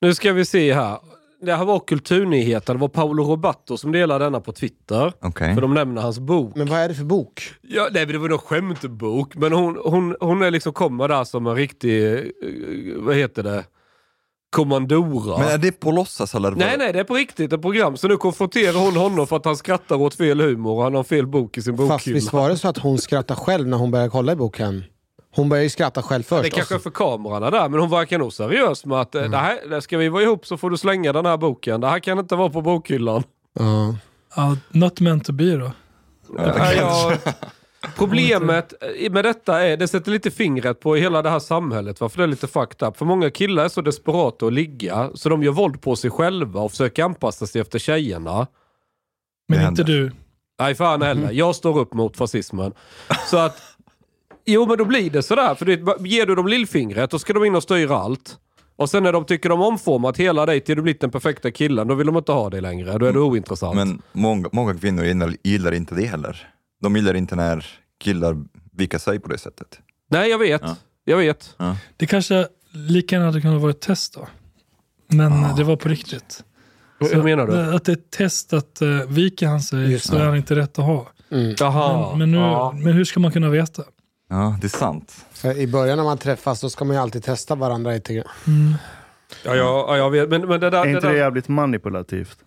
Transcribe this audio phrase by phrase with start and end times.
[0.00, 0.98] Nu ska vi se här.
[1.42, 2.74] Det här var kulturnyheter.
[2.74, 5.12] Det var Paolo Roberto som delade denna på Twitter.
[5.22, 5.54] Okej.
[5.54, 6.56] För de nämner hans bok.
[6.56, 7.42] Men vad är det för bok?
[7.62, 9.36] Ja, nej, det var någon skämtbok.
[9.36, 12.20] Men hon, hon, hon är liksom kommer där som en riktig, eh,
[12.96, 13.64] vad heter det,
[14.50, 15.38] kommandora.
[15.38, 16.50] Men är det på låtsas eller?
[16.50, 17.96] Nej, nej, det är på riktigt ett program.
[17.96, 21.04] Så nu konfronterar hon honom för att han skrattar åt fel humor och han har
[21.04, 22.14] fel bok i sin Fast bokhylla.
[22.14, 24.84] visst var det så att hon skrattade själv när hon började kolla i boken?
[25.34, 26.42] Hon började ju skratta själv först.
[26.42, 29.30] Det kanske är för kamerorna där, men hon verkar nog seriös med att mm.
[29.30, 31.80] det här, det ska vi vara ihop så får du slänga den här boken.
[31.80, 33.22] Det här kan inte vara på bokhyllan.
[33.58, 33.94] Ja.
[34.36, 35.72] Ja, not meant to be då.
[36.36, 37.18] Ja, jag,
[37.96, 38.72] problemet
[39.10, 42.28] med detta är, det sätter lite fingret på hela det här samhället, varför det är
[42.28, 42.96] lite fucked up.
[42.96, 46.60] För många killar är så desperata att ligga, så de gör våld på sig själva
[46.60, 48.46] och försöker anpassa sig efter tjejerna.
[49.48, 50.12] Men inte du.
[50.60, 51.32] Nej, fan heller.
[51.32, 52.72] Jag står upp mot fascismen.
[53.26, 53.62] Så att,
[54.46, 55.54] jo men då blir det sådär.
[55.54, 58.36] För det, ger du dem lillfingret, då ska de in och styra allt.
[58.76, 61.88] Och sen när de tycker de omformat hela dig till du blivit den perfekta killen,
[61.88, 62.98] då vill de inte ha dig längre.
[62.98, 63.76] Då är du ointressant.
[63.76, 66.48] Men många, många kvinnor gillar, gillar inte det heller.
[66.82, 67.66] De gillar inte när
[67.98, 68.36] killar
[68.72, 69.78] vikar sig på det sättet.
[70.10, 70.62] Nej, jag vet.
[70.64, 70.76] Ja.
[71.04, 71.56] Jag vet.
[71.96, 74.28] Det kanske lika gärna hade kunnat vara ett test då.
[75.08, 76.44] Men det var på riktigt.
[77.00, 77.74] Hur- Hur menar du?
[77.74, 80.54] Att det är ett test att uh, viker han sig Just så är han inte
[80.54, 81.08] rätt att ha.
[81.58, 82.08] Jaha.
[82.10, 82.72] Men, men, nu, ja.
[82.76, 83.82] men hur ska man kunna veta?
[84.30, 85.14] Ja, det är sant.
[85.32, 88.24] För I början när man träffas då ska man ju alltid testa varandra lite grann.
[89.44, 90.28] Ja, ja, ja, jag vet.
[90.28, 90.78] Men, men det där...
[90.80, 92.38] Är Det inte det där jävligt manipulativt?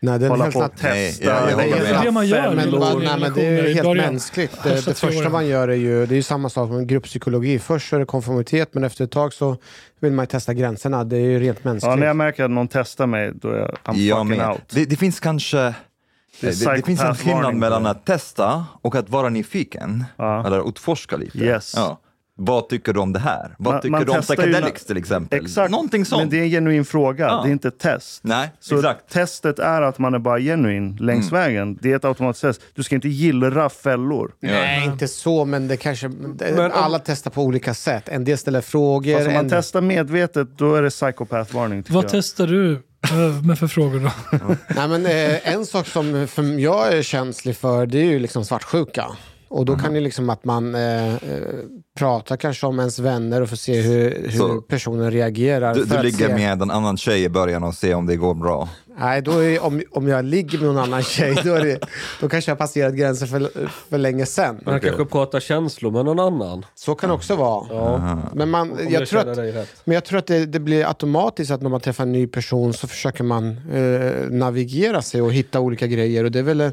[0.00, 0.88] Nej, det är helt och testa.
[0.88, 2.54] Nej, jag- jag håller Det är Det det man gör.
[2.54, 4.06] Men, vad- nej, men det är ju helt början.
[4.12, 4.50] mänskligt.
[4.54, 7.58] Första Det, det första man gör är ju, det är ju samma sak med grupppsykologi.
[7.58, 9.56] Först så är det konformitet men efter ett tag så
[10.00, 11.04] vill man ju testa gränserna.
[11.04, 11.90] Det är ju rent mänskligt.
[11.90, 14.50] Ja, när jag märker att någon testar mig, då är jag I'm Jag fucking med.
[14.50, 14.60] out.
[14.70, 15.74] Det, det finns kanske
[16.40, 20.04] Det det, finns en skillnad mellan att testa och att vara nyfiken.
[20.16, 20.46] Ja.
[20.46, 21.38] Eller utforska lite.
[21.38, 21.72] Yes.
[21.76, 21.98] Ja.
[22.40, 23.54] Vad tycker du om det här?
[23.58, 25.44] Vad Man- tycker man du om psychedelics till exempel?
[25.44, 26.20] Exakt, Någonting sånt.
[26.22, 27.40] men det är en genuin fråga, Ja.
[27.42, 28.20] det är inte ett test.
[28.24, 29.12] Nej, Så exakt.
[29.12, 31.42] testet är att man är bara genuin längs Mm.
[31.42, 31.78] vägen.
[31.82, 32.60] Det är ett automatiskt test.
[32.74, 34.30] Du ska inte gillra fällor.
[34.40, 36.08] Nej, inte så, men det kanske...
[36.08, 38.08] Men om- alla testar på olika sätt.
[38.08, 39.14] En del ställer frågor.
[39.14, 41.84] Fast om man en, testar medvetet, då är det psychopath-varning.
[41.88, 42.10] Vad jag.
[42.10, 44.10] testar du eh, med för frågor då?
[44.76, 48.44] nej, men, eh, en sak som för jag är känslig för, det är ju liksom
[48.44, 49.06] svartsjuka.
[49.48, 51.18] Och då kan det liksom att man eh, eh,
[51.98, 55.74] pratar kanske om ens vänner och får se hur, hur personen reagerar.
[55.74, 58.06] Du, för du att ligger se, med en annan tjej i början och ser om
[58.06, 58.68] det går bra.
[59.00, 61.78] Nej, då är, om, om jag ligger med någon annan tjej, då, är det,
[62.20, 64.60] då kanske jag har passerat gränsen för, för länge sedan.
[64.64, 66.64] Man kanske pratar känslor med någon annan.
[66.74, 67.66] Så kan det också vara.
[67.70, 68.18] Ja.
[68.34, 69.36] Men, man, Om jag jag tror att,
[69.84, 72.72] men jag tror att det, det blir automatiskt att när man träffar en ny person
[72.72, 76.24] så försöker man eh, navigera sig och hitta olika grejer.
[76.24, 76.70] Och det är väl, eh,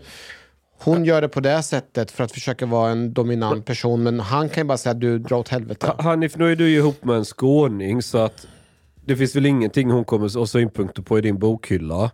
[0.84, 4.50] hon gör det på det sättet för att försöka vara en dominant person, men han
[4.50, 5.88] kan ju bara säga att du drar åt helvete.
[5.88, 8.48] Ha- Hanif, nu är du ju ihop med en skåning så att
[9.06, 12.12] det finns väl ingenting hon kommer att ha synpunkter på i din bokhylla.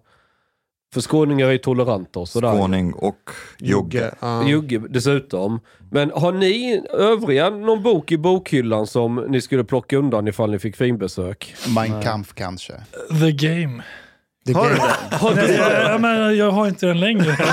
[0.94, 2.56] För skåningar är toleranta och sådär.
[2.58, 3.30] Skåning och
[3.60, 4.12] jugge.
[4.48, 5.60] Jugge dessutom.
[5.92, 10.60] Men har ni övriga någon bok i bokhyllan som ni skulle plocka undan ifall ni
[10.60, 11.56] fick finbesök?
[11.76, 12.74] Mein Kampf kanske.
[13.20, 13.84] The Game.
[14.46, 14.88] Det Har du kan-
[15.36, 15.42] det?
[15.42, 17.38] Nej, jag, jag, menar, jag har inte den längre.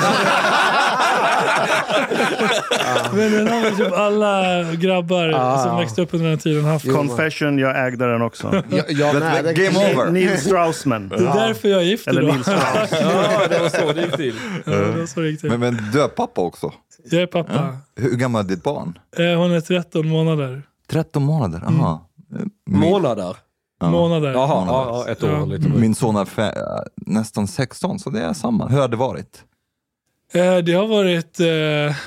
[3.13, 5.65] Men den har väl typ alla grabbar Ah.
[5.65, 6.93] som växte upp under den tiden haft.
[6.93, 8.63] Confession, jag ägde den också.
[8.71, 9.45] Jag, jag med.
[9.45, 10.11] Det- Game over.
[10.11, 11.09] Neil Straussman.
[11.09, 12.33] Det är därför jag är gift Eller idag.
[12.35, 12.91] Neil Strauss.
[13.03, 14.35] Ja, det var så det gick till.
[14.65, 15.51] Ja, det var så det gick till.
[15.51, 16.73] Men, men du är pappa också?
[17.11, 17.77] Jag är pappa.
[17.97, 18.99] Hur gammal är ditt barn?
[19.19, 20.63] Eh, Hon är 13 månader.
[20.91, 21.63] 13 månader?
[21.67, 22.09] Aha.
[22.67, 23.37] Min, Månader.
[23.81, 23.91] Ja.
[23.91, 24.33] Månader.
[24.33, 25.45] Jaha, ja, ja, ett år Ja.
[25.45, 25.69] lite.
[25.69, 28.69] Min son är fe- nästan 16, så det är samma.
[28.69, 29.45] Hur har det varit?
[30.33, 31.41] Eh, Det har varit...
[31.41, 31.47] eh,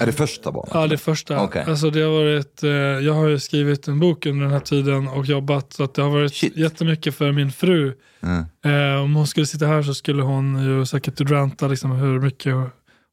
[0.02, 0.72] Är det första barnet?
[0.74, 1.44] Ja, det första.
[1.44, 1.64] Okej.
[1.68, 2.70] Alltså det har varit, eh,
[3.06, 6.02] jag har ju skrivit en bok under den här tiden och jobbat så att det
[6.02, 6.58] har varit Shit.
[6.58, 7.94] jättemycket för min fru.
[8.24, 8.46] Mm.
[8.96, 12.56] Eh, om hon skulle sitta här så skulle hon ju säkert ranta liksom hur mycket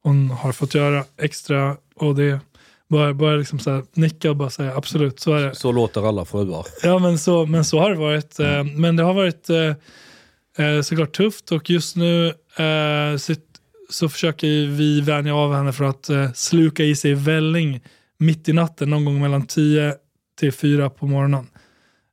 [0.03, 2.39] hon har fått göra extra och det
[2.89, 5.55] bara, bara liksom så här, nicka och bara säga absolut, så är det.
[5.55, 6.65] Så låter alla fruar.
[6.83, 8.39] Ja, men så, men så har det varit.
[8.39, 12.33] Eh, men det har varit eh, eh, såklart tufft och just nu
[13.89, 17.81] så, försöker vi vänja av henne för att sluka i sig välling
[18.17, 19.95] mitt i natten, någon gång mellan 10
[20.39, 21.47] till 4 på morgonen.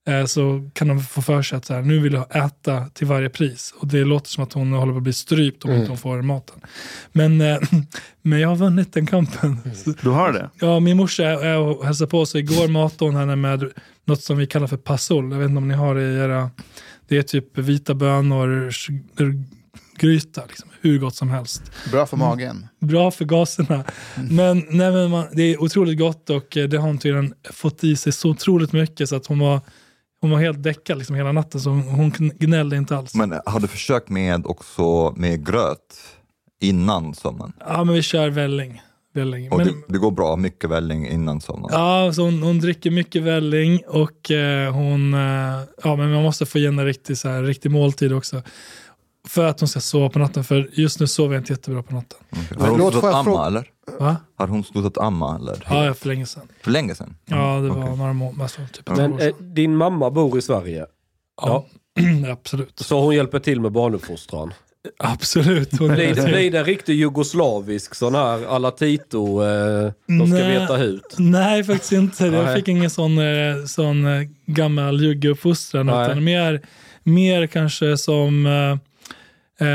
[0.06, 3.06] Eh, så kan de få för sig att så här, nu vill jag äta till
[3.06, 3.74] varje pris.
[3.78, 6.22] Och det låter som att hon håller på att bli strypt om inte hon får
[6.22, 6.60] maten.
[7.12, 7.58] Men, eh,
[8.22, 9.58] men jag har vunnit den kampen.
[9.74, 10.50] Så- Du har det?
[10.60, 12.40] Ja, min morsa är är och hälsar på sig.
[12.40, 13.72] Igår matade hon henne med
[14.04, 15.32] något som vi kallar för passol.
[15.32, 16.50] Jag vet inte om ni har det i era...
[17.08, 18.70] Det är typ vita bönor,
[19.98, 21.62] gryta, liksom, hur gott som helst.
[21.90, 22.66] Bra för magen.
[22.80, 23.84] Bra för gaserna.
[24.30, 27.84] Men, nej, men man, det är otroligt gott och eh, det har hon tydligen fått
[27.84, 29.60] i sig så otroligt mycket så att hon var,
[30.20, 31.60] hon var helt däckad liksom hela natten.
[31.60, 33.14] Så hon, gnällde inte alls.
[33.14, 35.96] Men har du försökt med också med gröt
[36.60, 37.52] innan sömnen?
[37.60, 38.82] Ja, men vi kör välling.
[39.14, 39.50] välling.
[39.52, 41.68] Och Men, det, det går bra, mycket välling innan sömnen?
[41.72, 46.46] Ja, så hon, hon dricker mycket välling och eh, hon, eh, ja men man måste
[46.46, 48.42] få ge henne riktig, så här, riktig måltid också.
[49.28, 51.94] För att hon ska sova på natten, för just nu sover jag inte jättebra på
[51.94, 52.18] natten.
[52.32, 52.56] Okej.
[52.60, 53.70] Har hon Låt- slutat jag amma eller?
[53.98, 54.16] Va?
[54.36, 55.64] Har hon slutat amma eller?
[55.70, 56.48] Ja, ja, för länge sedan.
[56.62, 57.14] För länge sedan?
[57.24, 57.96] Ja, det var okej.
[57.96, 59.54] några månader, alltså, typ Men år eh, sedan.
[59.54, 60.86] din mamma bor i Sverige,
[61.42, 61.66] Ja,
[62.32, 62.78] absolut.
[62.78, 64.52] så hon hjälper till med barnuppfostran.
[64.98, 65.78] Absolut.
[65.78, 70.38] Hon Blir det, blir det en riktig jugoslavisk sån här alla Tito, eh, de ska
[70.38, 70.60] Nej.
[70.60, 71.14] veta hut?
[71.18, 72.26] Nej, faktiskt inte.
[72.26, 75.88] Jag fick ingen sån, eh, sån eh, gammal juggeuppfostran.
[75.88, 76.60] Utan mer,
[77.02, 78.46] mer kanske som
[79.60, 79.66] eh,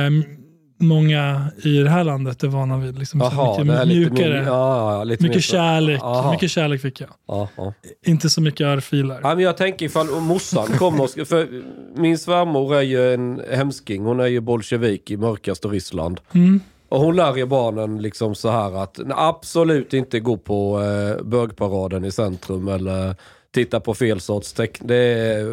[0.79, 2.99] många i det här landet är vana vid.
[2.99, 4.39] Liksom, så Jaha, mycket lite mjukare.
[4.41, 6.01] mer, ja, ja, lite mycket så- kärlek.
[6.03, 6.31] Aha.
[6.31, 7.09] Mycket kärlek fick jag.
[7.27, 7.73] Ja, ja.
[8.05, 9.19] Inte så mycket örfilar.
[9.23, 11.47] Ja, men jag tänker ifall morsan kommer och för
[11.95, 16.21] min svärmor är ju en hemsking, hon är ju bolsjevik i mörkaste Ryssland.
[16.33, 16.59] Mm.
[16.89, 22.05] Och hon lär ju barnen liksom så här att absolut inte gå på eh, bögparaden
[22.05, 23.15] i centrum eller
[23.53, 24.87] titta på fel sorts teckning.
[24.87, 25.47] Det är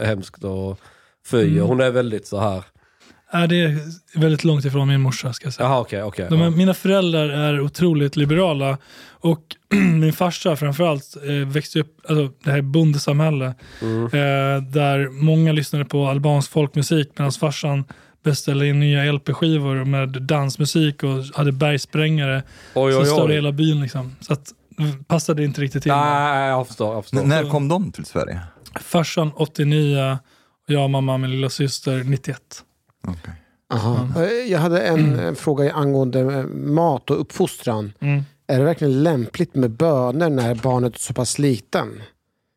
[0.00, 0.80] eh, hemskt och
[1.30, 1.48] fy.
[1.52, 1.66] Mm.
[1.66, 2.64] Hon är väldigt så här.
[3.32, 3.78] Ja, det är
[4.18, 5.68] väldigt långt ifrån min morsa ska jag säga.
[5.68, 6.26] Jaha, okej, okej.
[6.30, 6.50] De ja.
[6.50, 8.78] mina föräldrar är otroligt liberala
[9.20, 9.42] och
[10.00, 14.04] min farsa framförallt eh, växte upp, alltså det här är bondesamhälle, Mm.
[14.04, 17.84] eh, där många lyssnade på albansk folkmusik medan farsan
[18.24, 22.42] beställde in nya LP-skivor med dansmusik och hade bergsprängare
[22.74, 23.80] Oj, som störde hela byn.
[23.80, 24.16] Liksom.
[24.20, 25.92] Så att, det passade inte riktigt till.
[25.92, 26.94] Nej, jag förstår.
[26.94, 27.20] Jag förstår.
[27.20, 28.40] N- när kom de till Sverige?
[28.80, 30.18] Farsan 89
[30.68, 32.38] och jag och mamma, min lilla syster 91.
[33.06, 33.34] Okej.
[33.72, 34.08] Aha.
[34.16, 37.92] Eh, Jag hade en eh, fråga angående eh, mat och uppfostran.
[38.00, 38.22] Mm.
[38.46, 42.02] Är det verkligen lämpligt med bönor när barnet är så pass liten?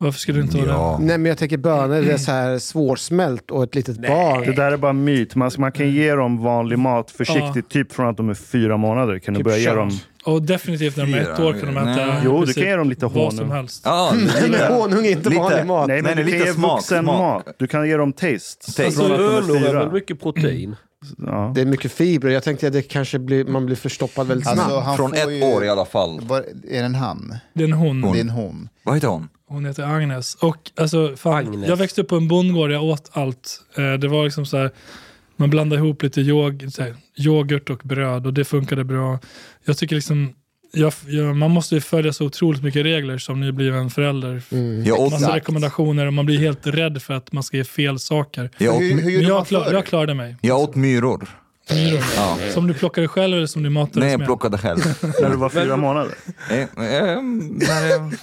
[0.03, 0.73] Varför skulle du inte vara det?
[0.73, 0.97] Ja.
[1.01, 4.41] Nej men jag tänker bönor det är så här svårsmält och ett litet barn.
[4.45, 5.35] Det där är bara myt.
[5.35, 7.61] Man, man kan ge dem vanlig mat försiktigt, Ja.
[7.69, 9.19] typ från att de är fyra månader.
[9.19, 9.75] Kan du Typ börja ge kött.
[9.75, 9.91] dem...
[10.25, 12.21] Och definitivt när de är ett år kan de äta nej.
[12.25, 13.55] Jo, du kan ge dem lite vad som honung.
[13.55, 13.81] helst.
[13.85, 15.87] Ja, Nej, men honung är inte lite- vanlig mat.
[15.87, 17.17] Nej, men Nej, du lite kan ge smak, vuxen smak.
[17.45, 17.55] mat.
[17.59, 18.65] Du kan ge dem taste.
[18.65, 18.85] Taste.
[18.85, 20.75] Alltså, Från att de är väl mycket protein?
[21.17, 21.51] Ja.
[21.55, 22.31] Det är mycket fibrer.
[22.31, 24.85] Jag tänkte att det kanske blir, man blir förstoppad väldigt Alltså, snabbt.
[24.85, 26.19] han Från får ett ju- år i alla fall.
[26.21, 27.35] Var, är det en han?
[27.53, 28.01] Det är en hon.
[28.01, 28.69] Det är en hon.
[28.83, 29.29] Vad heter hon?
[29.53, 30.35] Hon heter Agnes.
[30.35, 31.69] Och alltså, fan, Agnes.
[31.69, 33.61] Jag växte upp på en bondgård, jag åt allt.
[33.77, 34.71] Eh, det var liksom så här,
[35.35, 39.19] man blandade ihop lite yog, så här, yoghurt och bröd och det funkade bra.
[39.65, 40.33] Jag tycker liksom,
[40.73, 44.41] jag, jag, man måste ju följa så otroligt mycket regler som nybliven förälder.
[44.51, 44.93] Mm.
[44.93, 48.49] Åt, Massa rekommendationer och man blir helt rädd för att man ska ge fel saker.
[48.57, 50.35] jag åt, Hur, hur jag, klar, jag klarade mig.
[50.41, 51.29] jag åt myror.
[51.71, 52.03] Myror.
[52.15, 52.37] Ja.
[52.53, 54.27] Som du plockade själv eller som du matades Nej, jag med?
[54.27, 54.79] plockade själv.
[55.21, 56.13] När du var fyra månader.
[56.49, 58.13] Eh, eh, när jag-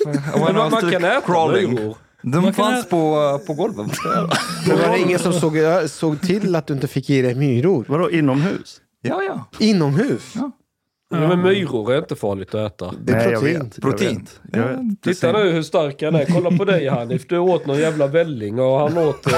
[0.44, 1.74] Men man, kan äta crawling.
[1.74, 1.96] myror.
[2.22, 3.86] De Man kan fanns ä- på, på golvet.
[4.68, 5.56] Men var det ingen som såg,
[5.86, 7.84] såg till att du inte fick i dig myror?
[7.88, 8.80] Vadå inomhus?
[9.02, 9.44] Ja, ja.
[9.58, 10.32] Inomhus?
[10.34, 10.50] Ja.
[11.12, 12.94] Ja, men myror är inte farligt att äta.
[13.04, 13.70] Det är Nej, jag protein.
[13.74, 14.14] Jag Protein.
[14.18, 14.40] vet.
[14.52, 15.02] Jag vet.
[15.02, 16.24] Titta nu hur stark han är.
[16.24, 17.28] Kolla på dig Hanif.
[17.28, 19.32] Du åt någon jävla välling och han åt eh,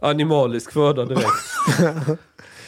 [0.08, 1.26] animalisk föda direkt.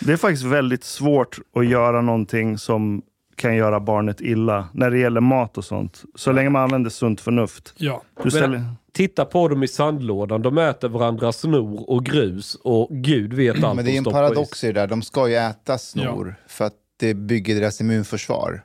[0.01, 3.03] Det är faktiskt väldigt svårt att göra någonting som
[3.37, 6.03] kan göra barnet illa när det gäller mat och sånt.
[6.15, 7.75] Så länge man använder sunt förnuft.
[7.77, 8.03] Ja.
[8.23, 8.65] Du ställer...
[8.93, 10.43] Titta på dem i sandlådan.
[10.43, 14.65] De äter varandras snor och grus och gud vet allt Men det är en paradox
[14.65, 14.87] i det där.
[14.87, 18.65] De ska ju äta snor för att det bygger deras immunförsvar.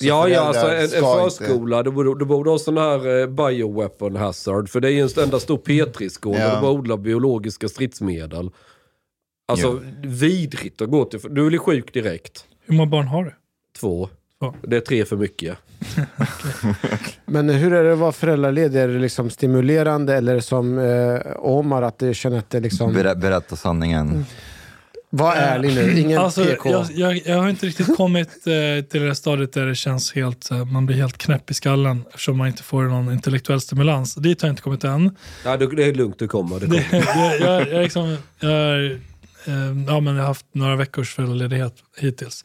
[0.00, 2.76] Så Ja, ja, alltså en, en ska inte- förskola, du borde, du borde ha sån
[2.78, 4.68] här eh, bioweapon hazard.
[4.68, 6.44] För det är ju en enda stor Petri-skål Ja.
[6.46, 8.50] där de bara odlar biologiska stridsmedel.
[9.50, 11.20] Alltså vidrigt att gå till.
[11.30, 12.44] Du blir sjuk direkt.
[12.66, 13.34] Hur många barn har du?
[13.80, 14.08] Två.
[14.40, 14.54] Två.
[14.62, 15.56] Det är tre för mycket.
[17.26, 18.80] Men hur är det att vara föräldraledig?
[18.80, 22.92] Är det liksom stimulerande eller det som eh, Omar att du känner att det liksom...
[22.92, 24.24] Ber, berätta sanningen.
[25.12, 26.70] Var ärlig nu, ingen Alltså, PK.
[26.70, 30.50] jag, jag, jag har inte riktigt kommit eh, till det stadiet där det känns helt,
[30.50, 34.14] eh, man blir helt knäpp i skallen eftersom man inte får någon intellektuell stimulans.
[34.14, 35.16] Dit har jag inte kommit än.
[35.44, 36.60] Ja, det, det är lugnt, du kommer.
[36.60, 37.38] Det Det, kommer.
[37.38, 38.96] det, jag, jag, liksom, jag, är, eh,
[39.86, 42.44] ja, men jag har haft några veckors föräldraledighet hittills.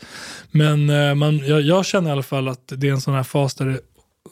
[0.51, 3.23] Men eh, man, jag, jag känner i alla fall att det är en sån här
[3.23, 3.79] fas där det,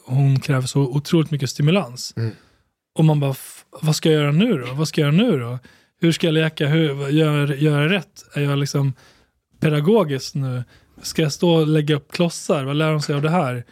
[0.06, 2.14] hon kräver så otroligt mycket stimulans.
[2.98, 4.72] Och man bara, "F- vad ska jag göra nu då?
[4.74, 5.58] Vad ska jag göra nu då?
[6.00, 6.66] Hur ska jag leka?
[6.68, 8.24] Hur, gör, gör jag rätt?
[8.34, 8.92] Är jag liksom
[9.60, 10.64] pedagogisk nu?
[11.02, 12.64] Ska jag stå och lägga upp klossar?
[12.64, 13.64] Vad lär de sig av det här?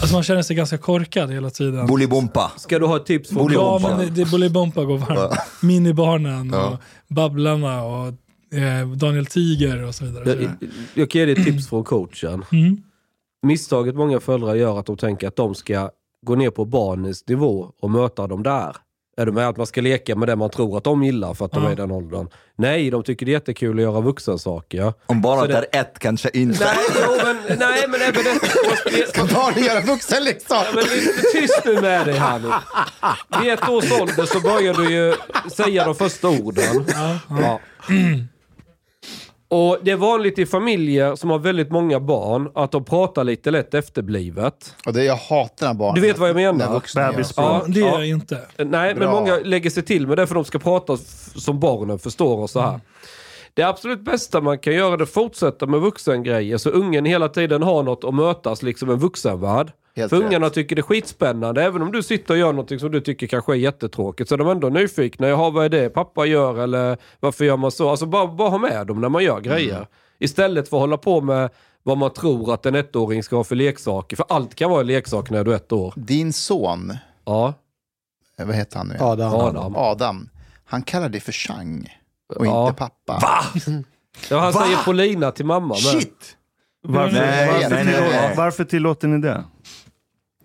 [0.00, 1.86] Alltså man känner sig ganska korkad hela tiden.
[1.86, 2.52] Bolibompa.
[2.56, 5.38] Ska du ha ett tips från Ja, men det, det Bolibompa går varmt.
[5.62, 6.76] Minibarnen och
[7.08, 8.06] Babblarna och
[8.58, 10.42] eh, Daniel Tiger och så vidare.
[10.42, 10.50] Jag,
[10.94, 12.44] jag kan ge dig ett tips från coachen.
[12.52, 12.82] Mm.
[13.46, 15.90] Misstaget många föräldrar gör att de tänker att de ska
[16.26, 18.76] gå ner på barnens nivå och möta dem där.
[19.16, 19.48] Är du med?
[19.48, 21.68] Att man ska leka med det man tror att de gillar för att de Ja.
[21.68, 22.28] är i den åldern.
[22.56, 24.92] Nej, de tycker det är jättekul att göra vuxensaker.
[25.06, 26.64] Om bara Så att det- är ett kanske inte.
[26.64, 26.76] Nej,
[27.06, 29.08] jo, men, nej, men även det...
[29.08, 30.66] Ska barnen göra vuxenleksak?
[30.66, 32.50] Ja, men lite tyst nu med dig här nu.
[33.42, 35.14] Vid ett års ålder så börjar du ju
[35.52, 36.84] säga de första orden.
[37.28, 37.60] Ja.
[39.54, 43.50] Och det är vanligt i familjer som har väldigt många barn att de pratar lite
[43.50, 44.74] lätt efterblivet.
[44.86, 45.94] Och det jag hatar när barn...
[45.94, 46.66] Du vet vad jag menar?
[46.66, 47.40] När vuxna gör Bebis- så.
[47.40, 47.98] Ja, det är ja.
[47.98, 48.40] jag inte.
[48.56, 49.12] Nej, men Bra.
[49.12, 50.96] många lägger sig till med det för de ska prata
[51.36, 52.80] som barnen förstår och så här.
[53.54, 57.62] Det absolut bästa man kan göra är att fortsätta med vuxengrejer så ungen hela tiden
[57.62, 59.72] har något att mötas, liksom en vuxenvärld.
[59.96, 60.26] Helt för rätt.
[60.26, 61.62] ungarna tycker det är skitspännande.
[61.64, 64.38] Även om du sitter och gör något som du tycker kanske är jättetråkigt så är
[64.38, 65.28] de ändå nyfikna.
[65.28, 66.60] Jaha, vad är det pappa gör?
[66.62, 67.90] Eller varför gör man så?
[67.90, 69.76] Alltså bara, bara ha med dem när man gör grejer.
[69.76, 69.86] Mm.
[70.18, 71.50] Istället för att hålla på med
[71.82, 74.16] vad man tror att en ettåring ska ha för leksaker.
[74.16, 75.92] För allt kan vara en leksak när du är ett år.
[75.96, 77.54] Din son, Ja,
[78.38, 78.94] eh, vad heter han nu?
[78.94, 79.06] igen?
[79.06, 79.34] Adam.
[79.34, 79.76] Adam.
[79.76, 80.28] Adam.
[80.64, 81.98] Han kallar dig för Chang
[82.38, 82.68] och Ja.
[82.68, 83.22] inte pappa.
[84.30, 85.76] Ja, han säger Polina till mamma med.
[85.78, 86.36] Shit!
[86.84, 88.34] Varför, Nej, varför, nej, nej, nej.
[88.36, 89.44] varför tillåter ni det?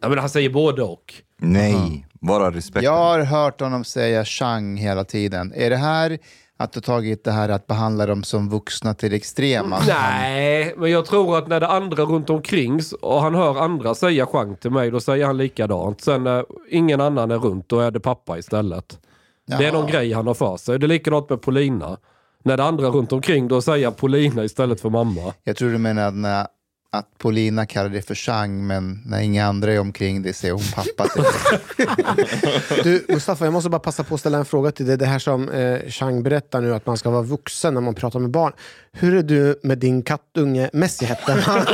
[0.02, 1.14] Ja, men han säger både och.
[1.38, 2.84] Nej, bara respekt.
[2.84, 5.54] Jag har hört honom säga Chang hela tiden.
[5.56, 6.20] Är det här
[6.58, 9.80] att du tagit det här att behandla dem som vuxna till extrema?
[9.88, 14.26] Nej, men jag tror att när det andra runt omkring och han hör andra säga
[14.26, 16.02] chang till mig, då säger han likadant.
[16.02, 19.00] Sen när ingen annan är runt, då är det pappa istället.
[19.48, 20.80] Det är någon grej han har för sig.
[20.80, 21.98] Det är likadant med Polina.
[22.44, 25.34] När det andra runt omkring, då säger Polina istället för mamma.
[25.44, 26.48] Jag tror du menar att, när,
[26.92, 30.64] att Polina kallar det för Chang, men när inga andra är omkring det säger hon
[30.76, 31.24] pappa till.
[32.84, 34.98] Du, Mustafa, jag måste bara passa på att ställa en fråga till dig.
[34.98, 38.20] Det här som eh, Chang berättar nu, att man ska vara vuxen när man pratar
[38.20, 38.54] med barn.
[38.92, 41.66] Hur är du med din kattunge Messi hette han?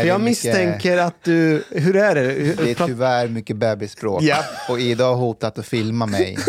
[0.06, 1.64] Jag misstänker att du...
[1.70, 2.20] Hur är det?
[2.20, 4.22] Hur, Det är tyvärr mycket bebisspråk.
[4.22, 4.36] Ja.
[4.68, 6.36] Och Ida har hotat att filma mig.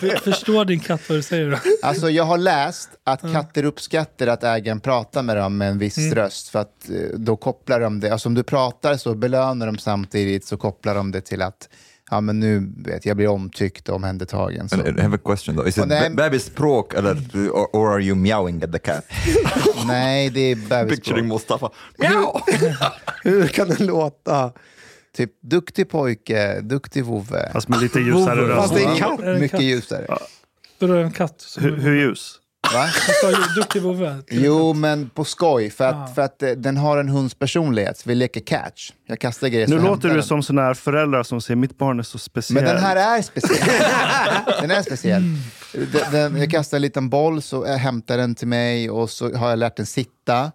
[0.00, 1.58] För, förstår din katt vad du säger då?
[1.82, 5.98] Alltså jag har läst att katter uppskattar att ägaren pratar med dem med en viss
[5.98, 6.14] Mm.
[6.14, 6.41] röst.
[6.50, 10.44] För att eh, då kopplar de det, alltså om du pratar så belönar de samtidigt
[10.44, 11.68] så kopplar de det till att
[12.10, 14.68] ja men nu vet jag blir omtyckt och omhändertagen.
[14.68, 14.76] Så.
[14.76, 15.68] I have a question though.
[15.68, 19.04] Is it nej- be- bebisspråk eller or, or are you meowing at the cat?
[19.86, 21.24] Nej, det är Picturing bebisspråk.
[21.24, 21.70] Mustafa.
[21.98, 22.40] Meow!
[23.22, 24.52] hur kan den låta?
[25.16, 27.50] Typ duktig pojke, duktig vovve.
[27.52, 28.60] Fast med lite ljusare röst.
[28.60, 29.20] Fast det är katt.
[29.20, 30.06] Det Mycket ljusare.
[30.78, 31.56] Då är det en katt.
[31.60, 32.38] Hur, hur ljus?
[32.74, 32.80] Va?
[32.80, 34.16] Han sa ju duktig vovve.
[34.30, 35.70] Jo, men på skoj.
[35.70, 36.14] För att, Ah.
[36.14, 38.02] för att eh, den har en hunds personlighet.
[38.06, 38.90] Vi leker catch.
[39.06, 40.22] Jag kastar grejer så Nu låter du den.
[40.22, 42.64] som såna här föräldrar som säger mitt barn är så speciell.
[42.64, 43.58] Men den här är speciell.
[44.60, 45.22] den är speciell.
[45.72, 49.36] Den, den, jag kastar en liten boll, så jag hämtar den till mig och så
[49.36, 50.52] har jag lärt den sitta.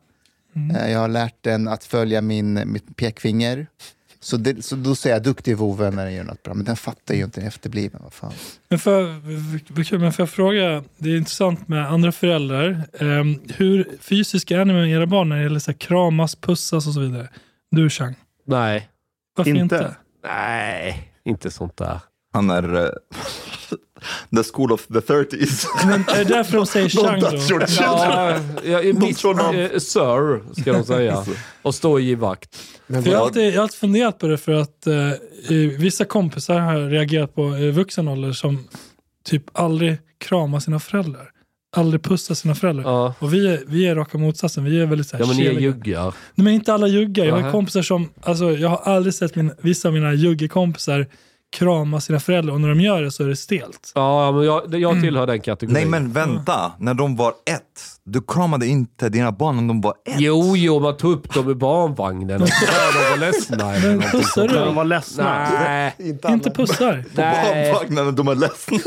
[0.75, 3.67] Eh, Jag har lärt den att följa min, mitt pekfinger.
[4.19, 6.53] Så, det, så då säger jag duktig vovve när den gör något bra.
[6.53, 8.01] Men den fattar ju inte den efterbliven.
[8.03, 8.33] Vad fan.
[8.69, 12.83] Men för, men jag fråga, det är intressant med andra föräldrar.
[12.99, 16.87] Ehm, hur fysiska är ni med era barn när det gäller så här, kramas, pussas
[16.87, 17.29] och så vidare?
[17.71, 18.89] Du Chang, Nej.
[19.35, 19.61] varför inte?
[19.61, 19.95] Inte?
[20.23, 21.99] Nej, inte sånt där.
[22.33, 22.89] Han är uh,
[24.35, 25.65] the school of the 30s.
[25.85, 27.65] Men är det därför de säger Chang då?
[27.79, 31.25] Ja, jag är miss, eh, sir, ska de säga.
[31.61, 32.57] Och stå i vakt.
[32.87, 35.15] Men jag, har alltid, jag har alltid funderat på det för att eh, eh,
[35.79, 38.67] vissa kompisar har reagerat på i vuxen ålder som
[39.25, 41.29] typ aldrig kramar sina föräldrar.
[41.75, 42.83] Aldrig pussar sina föräldrar.
[42.83, 43.13] Ja.
[43.19, 44.63] Och vi är, vi är raka motsatsen.
[44.63, 45.61] Vi är väldigt så här Ja, men ni är keliga.
[45.61, 46.03] juggar.
[46.03, 47.25] Nej, men inte alla juggar.
[47.25, 51.07] Jag har kompisar som, alltså jag har aldrig sett min, vissa av mina juggekompisar
[51.57, 53.91] krama sina föräldrar och när de gör det så är det stelt.
[53.95, 55.73] Ja, men jag, jag tillhör den kategorin.
[55.73, 57.63] Nej men vänta, när de var ett,
[58.03, 60.15] du kramade inte dina barn när de var ett.
[60.19, 63.57] Jo, jo, man tog upp dem i barnvagnen och var de var ledsna.
[63.87, 64.55] Men pussar du?
[64.55, 65.49] De var ledsna.
[65.49, 67.03] Nej, inte Inte pussar.
[67.13, 67.71] nej.
[67.71, 68.77] Barnvagnen när de är ledsna.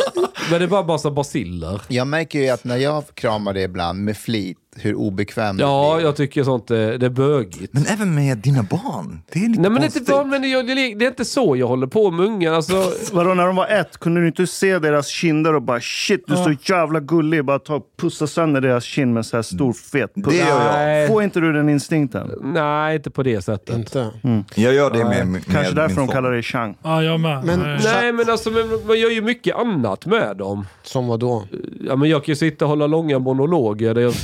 [0.50, 1.80] Men det är bara massa basiller.
[1.88, 5.94] Jag märker ju att när jag kramar det ibland med flit, hur obekväm det Ja,
[5.96, 6.06] blir.
[6.06, 7.72] jag tycker sånt är, det är bögigt.
[7.74, 9.22] Men även med dina barn.
[9.32, 10.00] Det är lite Nej men det är, konstigt.
[10.02, 12.52] inte, bara- men det, är- det är inte så jag håller på med ungar.
[12.52, 16.24] Alltså, Vadå, när de var ett, kunde du inte se deras kinder och bara shit,
[16.26, 17.44] du är så jävla gullig.
[17.44, 20.24] Bara ta och pussa sönder deras kind med så här stor fet puss.
[20.26, 21.08] Det gör jag.
[21.08, 22.30] Får inte du den instinkten?
[22.42, 23.76] nej, inte på det sättet.
[23.76, 24.10] Inte.
[24.54, 26.76] Jag gör det med, med Kanske därför de kallar dig Chang.
[26.82, 27.44] Ja, jag med.
[27.44, 27.78] Men- Nej.
[27.84, 30.66] Nej men alltså men, man gör ju mycket annat med dem.
[30.82, 31.44] Som vad då?
[31.80, 33.94] Ja, men jag kan ju sitta och hålla långa monologer.
[33.94, 34.14] Där jag,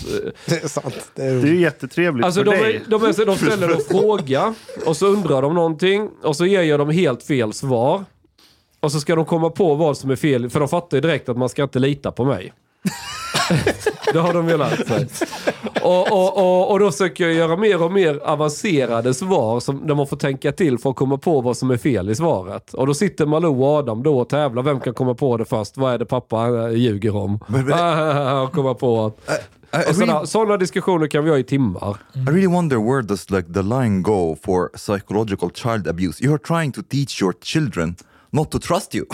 [0.51, 1.11] Det är sant.
[1.15, 2.83] Det är Det är jättetrevligt alltså för de, dig.
[2.89, 4.55] de, så- de ställer en fråga
[4.87, 8.05] och så undrar de någonting och så ger jag dem helt fel svar.
[8.81, 11.29] Och så ska de komma på vad som är fel, för de fattar ju direkt
[11.29, 12.53] att man ska inte lita på mig.
[14.13, 15.07] det har de ju lärt sig.
[15.83, 19.95] Och, och, och, och då försöker jag göra mer och mer avancerade svar som, där
[19.95, 22.75] man får tänka till för att komma på vad som är fel i svaret.
[22.75, 24.63] Och då sitter Malou och Adam då och tävlar.
[24.63, 25.77] Vem kan komma på det först?
[25.77, 27.39] Vad är det pappa ljuger om?
[28.45, 29.13] Och komma på.
[29.77, 31.97] I, really, sådana diskussioner kan vi ha i timmar.
[32.15, 36.25] I really wonder where does like the line go for psychological child abuse?
[36.25, 37.97] You're trying to teach your children
[38.31, 39.07] not to trust you.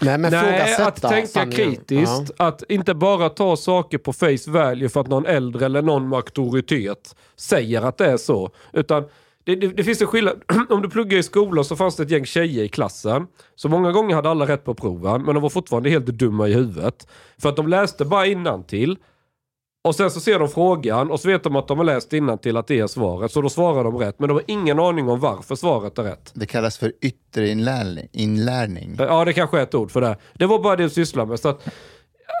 [0.00, 1.74] Nej, men Nej, att tänka sanningen.
[1.76, 2.30] kritiskt.
[2.36, 6.16] Att inte bara ta saker på face value för att någon äldre eller någon med
[6.16, 8.50] auktoritet säger att det är så.
[8.72, 9.04] Utan
[9.50, 10.42] det, det, det finns en skillnad.
[10.68, 13.26] Om du pluggar i skolan så fanns det ett gäng tjejer i klassen.
[13.54, 16.52] Så många gånger hade alla rätt på proven, men de var fortfarande helt dumma i
[16.52, 17.08] huvudet.
[17.42, 18.98] För att de läste bara innantill.
[19.84, 22.56] Och sen så ser de frågan och så vet de att de har läst innantill
[22.56, 23.32] att det är svaret.
[23.32, 24.18] Så då svarar de rätt.
[24.18, 26.32] Men de har ingen aning om varför svaret är rätt.
[26.34, 28.08] Det kallas för yttre inlärning.
[28.12, 28.96] inlärning.
[28.98, 30.16] Ja, det kanske är ett ord för det.
[30.34, 31.40] Det var bara det du sysslade med.
[31.40, 31.68] Så att,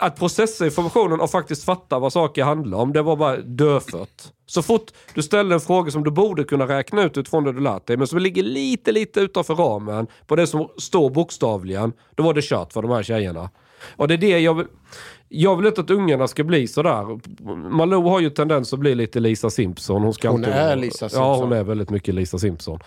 [0.02, 4.32] att processa informationen och faktiskt fatta vad saker handlar om, det var bara dödfött.
[4.46, 7.60] Så fort du ställer en fråga som du borde kunna räkna ut utifrån det du
[7.60, 12.22] lärt dig, men som ligger lite, lite utanför ramen på det som står bokstavligen, då
[12.22, 13.50] var det kört för de här tjejerna.
[13.96, 14.66] Och det är det jag vill...
[15.32, 17.20] Jag vill inte att ungarna ska bli sådär.
[17.70, 20.02] Malou har ju tendens att bli lite Lisa Simpson.
[20.02, 21.38] Hon, ska Hon alltid är Lisa Ja, Simpson.
[21.40, 22.78] hon är väldigt mycket Lisa Simpson.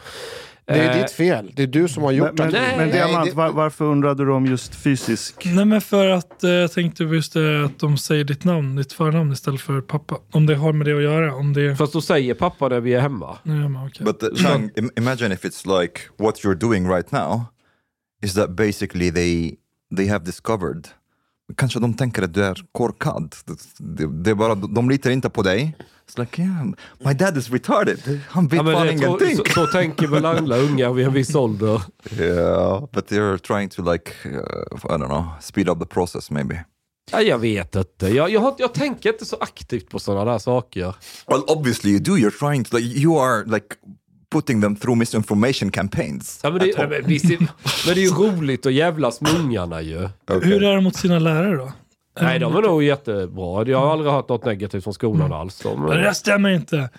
[0.66, 1.52] Det är Eh, ditt fel.
[1.56, 2.54] Det är du som har gjort Men, men, att...
[2.54, 2.78] Nej.
[2.78, 5.46] men Diamant, det- var, varför undrade du om just fysisk?
[5.46, 8.94] Nej men för att eh, jag tänkte just det att de säger ditt namn, ditt
[8.94, 10.18] förnamn istället för pappa.
[10.32, 11.36] Om det har med det att göra.
[11.36, 11.76] Om det...
[11.76, 13.38] Fast då säger pappa när vi är hemma.
[13.44, 14.06] Nej, men okej.
[14.06, 17.42] But uh, Chang, im- imagine if it's like what you're doing right now
[18.24, 19.56] is that basically they,
[19.98, 20.88] they have discovered
[21.58, 23.36] Kanske de tänker att du är korkad.
[23.78, 25.78] Det, det är bara, de litar inte på dig.
[26.14, 26.64] It's like, yeah,
[27.06, 28.20] my dad is retarded.
[28.30, 29.38] Han vet Ja, men fan ingenting.
[29.38, 31.82] så, så tänker väl alla unga vid en viss ålder.
[32.20, 36.66] Yeah, but they're trying to like, uh, I don't know, speed up the process maybe.
[37.12, 38.08] Ja, jag vet inte.
[38.08, 40.96] Jag, jag, jag tänker inte så aktivt på sådana där saker.
[41.28, 42.12] Well, obviously you do.
[42.18, 43.66] You're trying to, like, you are like
[44.32, 46.40] putting them through misinformation campaigns.
[46.44, 47.02] Ja, men, det, men, men
[47.86, 49.98] det är ju roligt att jävlas med ungarna ju.
[50.28, 51.72] Hur är de mot sina lärare då?
[52.22, 53.68] Nej, de är nog jättebra.
[53.68, 55.60] Jag har aldrig hört något negativt från skolan alls.
[55.60, 56.78] De, Det där stämmer inte.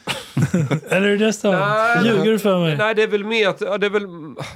[0.88, 1.42] Eller är det?
[1.42, 2.06] Nej.
[2.06, 2.76] Ljuger du för mig?
[2.76, 4.06] Nej, det är väl mer det är väl,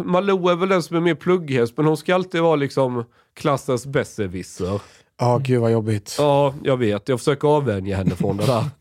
[0.07, 3.05] Malou är väl den som är mer plugghäst, men hon ska alltid vara liksom
[3.37, 4.81] klassens besserwisser.
[5.21, 6.15] Ja, gud vad jobbigt.
[6.19, 7.09] Ja, jag vet.
[7.09, 8.65] Jag försöker avvänja henne från det där.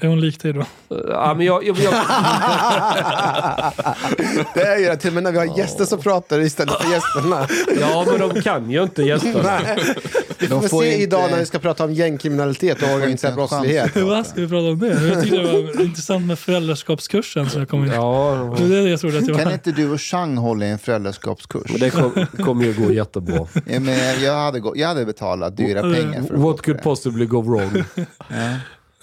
[0.00, 0.64] Är hon lik dig då?
[1.08, 1.92] Ja, men jag, jag, jag,
[4.54, 6.90] Det är ju det, till och med när vi har gäster som pratar istället för
[6.92, 7.48] gästerna.
[7.80, 9.60] ja, men de kan ju inte gästerna.
[10.38, 13.96] Vi får, får se inte- idag när vi ska prata om gängkriminalitet och organiserad brottslighet.
[13.96, 15.04] Vad ska vi prata om det?
[15.08, 17.92] Jag tyckte det var intressant med föräldraskapskursen som jag kom in.
[17.92, 19.52] Ja, Det det jag trodde att det Kan var.
[19.52, 21.70] inte du och Chang hålla i en föräldraskapskurs?
[21.70, 23.46] men det kom- kommer ju gå jättebra.
[23.66, 26.82] Ja, men jag, hade gå, jag hade betalat dyra pengar för att What could det.
[26.82, 27.84] possibly go wrong?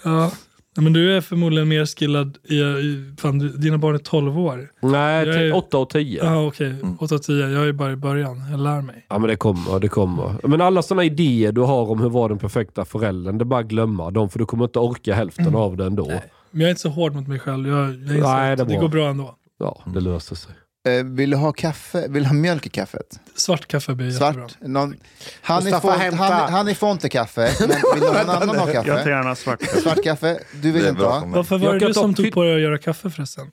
[0.04, 0.30] Ja.
[0.76, 4.70] Nej, men du är förmodligen mer skillad i, i fan, dina barn är 12 år.
[4.82, 6.24] Nej, Jag är- 8 och 10.
[6.24, 6.74] Ja, okej.
[7.00, 7.52] 8-10.
[7.52, 8.42] Jag är bara i början.
[8.50, 9.06] Jag lär mig.
[9.08, 10.46] Ja men det kommer, det kommer.
[10.48, 13.60] Men alla sådana idéer du har om hur var den perfekta föräldern, det är bara
[13.60, 16.06] att glömma dem för du kommer inte orka hälften av det ändå.
[16.50, 17.68] Men jag är inte så hård mot mig själv.
[17.68, 19.34] Jag, jag Nej, det det går bra ändå.
[19.58, 20.52] Ja, det löser sig.
[20.86, 22.08] Eh, vill du ha kaffe?
[22.08, 23.20] Vill du ha mjölk i kaffet?
[23.34, 24.32] Svart kaffe blir jättebra.
[24.32, 24.56] Svart?
[24.60, 24.96] Någon,
[25.42, 26.24] han, är font, hämta.
[26.24, 29.10] han, han är Fonte-kaffe, men vill någon annan ha Jag tar kaffe?
[29.10, 29.62] gärna svart.
[29.82, 30.38] Svart kaffe?
[30.52, 31.20] Du vill inte bra ha?
[31.20, 31.26] för.
[31.26, 33.50] Varför var det du som tog på dig att göra kaffe förresten?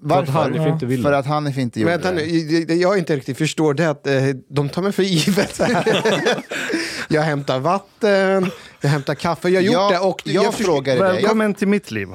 [0.00, 0.32] Varför?
[0.32, 1.02] Hanif inte ville.
[1.02, 2.64] För att Hanif inte gjorde Vänta nu, det.
[2.64, 4.14] det jag inte riktigt förstår det är att eh,
[4.48, 5.60] de tar mig för givet.
[7.08, 11.02] jag hämtar vatten, jag hämtar kaffe, jag har gjort Jag, det och jag, förstår- frågade
[11.02, 11.12] dig.
[11.12, 12.08] Välkommen till mitt liv.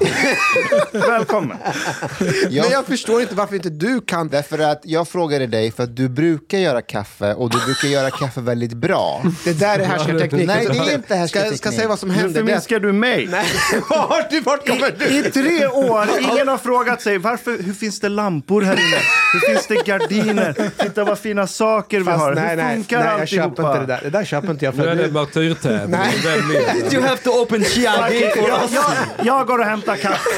[0.92, 1.58] Välkommen.
[2.50, 4.28] Men jag förstår inte varför inte du kan.
[4.30, 8.12] Därför att jag frågade dig för att du brukar göra kaffe och du brukar göra
[8.12, 9.24] kaffe väldigt bra.
[9.44, 10.48] Det där är härskarteknik.
[10.48, 11.58] Nej, det är inte Ska, härskarteknik.
[11.60, 12.30] ska säga vad som Nu händer.
[12.42, 13.28] Att- förminskar du mig.
[13.32, 13.46] Nej,
[13.90, 15.06] vart, du, vart kommer du?
[15.06, 18.98] I tre år, ingen har frågat sig varför, hur finns det lampor här inne?
[19.34, 20.72] Hur finns det gardiner?
[20.84, 22.36] Titta vad fina saker vi Fast har.
[22.36, 23.72] nej, hur nej, funkar nej, jag köper alltihopa?
[23.72, 24.00] inte det där.
[24.04, 24.76] Det där köper inte jag.
[24.78, 25.92] Nu är För det du, martyrtävling.
[26.60, 26.94] Leder?
[26.94, 28.72] You have to open Chiagi Okej, for jag, us.
[28.74, 30.30] jag, jag går och hämtar kaffe.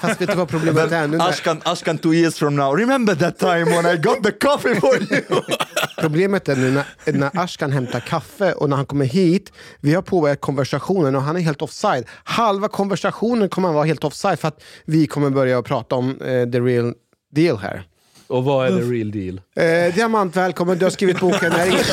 [0.00, 1.08] fast vet du vad problemet är?
[1.08, 2.76] Nu när, Ashkan, Ashkan two years from now.
[2.76, 5.22] Remember that time when I got the coffee for you?
[6.00, 10.02] problemet är nu när, när Ashkan hämtar kaffe och när han kommer hit, vi har
[10.02, 12.04] påbörjat konversationen och han är helt offside.
[12.24, 16.10] Halva konversationen kommer han vara helt offside för att vi kommer börja att prata om
[16.10, 16.94] eh, the real
[17.32, 17.86] deal här.
[18.30, 19.40] Och vad är the real deal?
[19.56, 20.78] Eh, Diamant, välkommen.
[20.78, 21.84] Du har skrivit boken När ingen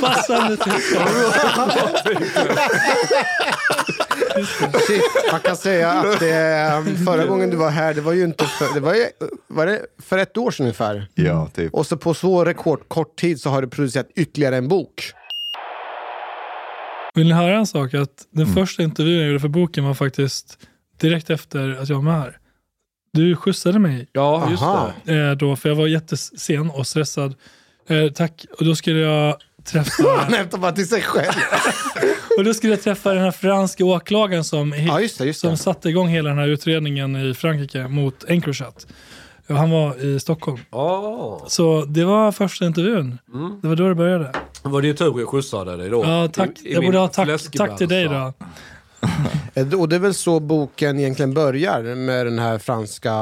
[0.00, 0.72] Passande till.
[4.86, 8.44] Shit, man kan säga att eh, förra gången du var här, det var ju inte
[8.44, 9.06] för, det var, ju,
[9.46, 11.06] var det för ett år sedan ungefär.
[11.14, 11.74] ja, typ.
[11.74, 15.12] Och så på så rekord kort tid så har du producerat ytterligare en bok.
[17.18, 17.94] Vill ni höra en sak?
[17.94, 20.58] Att den första intervjun jag gjorde för boken var faktiskt
[21.00, 22.38] direkt efter att jag var med här.
[23.12, 24.92] Du skjutsade mig Ja, just Aha.
[25.04, 25.14] det.
[25.14, 27.34] eh, då, för jag var jättesen och stressad.
[27.88, 28.44] Eh, tack.
[28.58, 31.32] Och då skulle jag träffa Han hämtar bara till sig själv.
[32.38, 35.24] och då skulle jag träffa den här franska åklagaren som, Ja, just det.
[35.26, 35.56] Just som det.
[35.56, 38.86] satte igång hela den här utredningen i Frankrike mot Encrochat.
[39.48, 40.58] Han var i Stockholm.
[40.70, 41.38] Ah.
[41.48, 43.18] Så det var första intervjun.
[43.62, 44.32] Det var då det började.
[44.62, 46.04] Var det tur jag skjutsade dig då?
[46.04, 46.50] Ja, tack.
[46.62, 48.32] I- i jag borde ha tack, tack till dig då.
[49.54, 53.14] Eh, Och det är väl så boken egentligen börjar med den här franska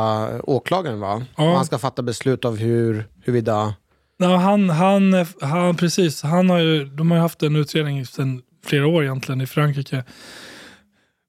[0.43, 1.23] åklagaren va?
[1.37, 1.57] Ja.
[1.57, 3.75] Han ska fatta beslut av hur, huruvida...
[4.19, 6.23] Ja, han, han, han, precis.
[6.23, 10.05] Han har ju, de har ju haft en utredning sedan flera år egentligen i Frankrike.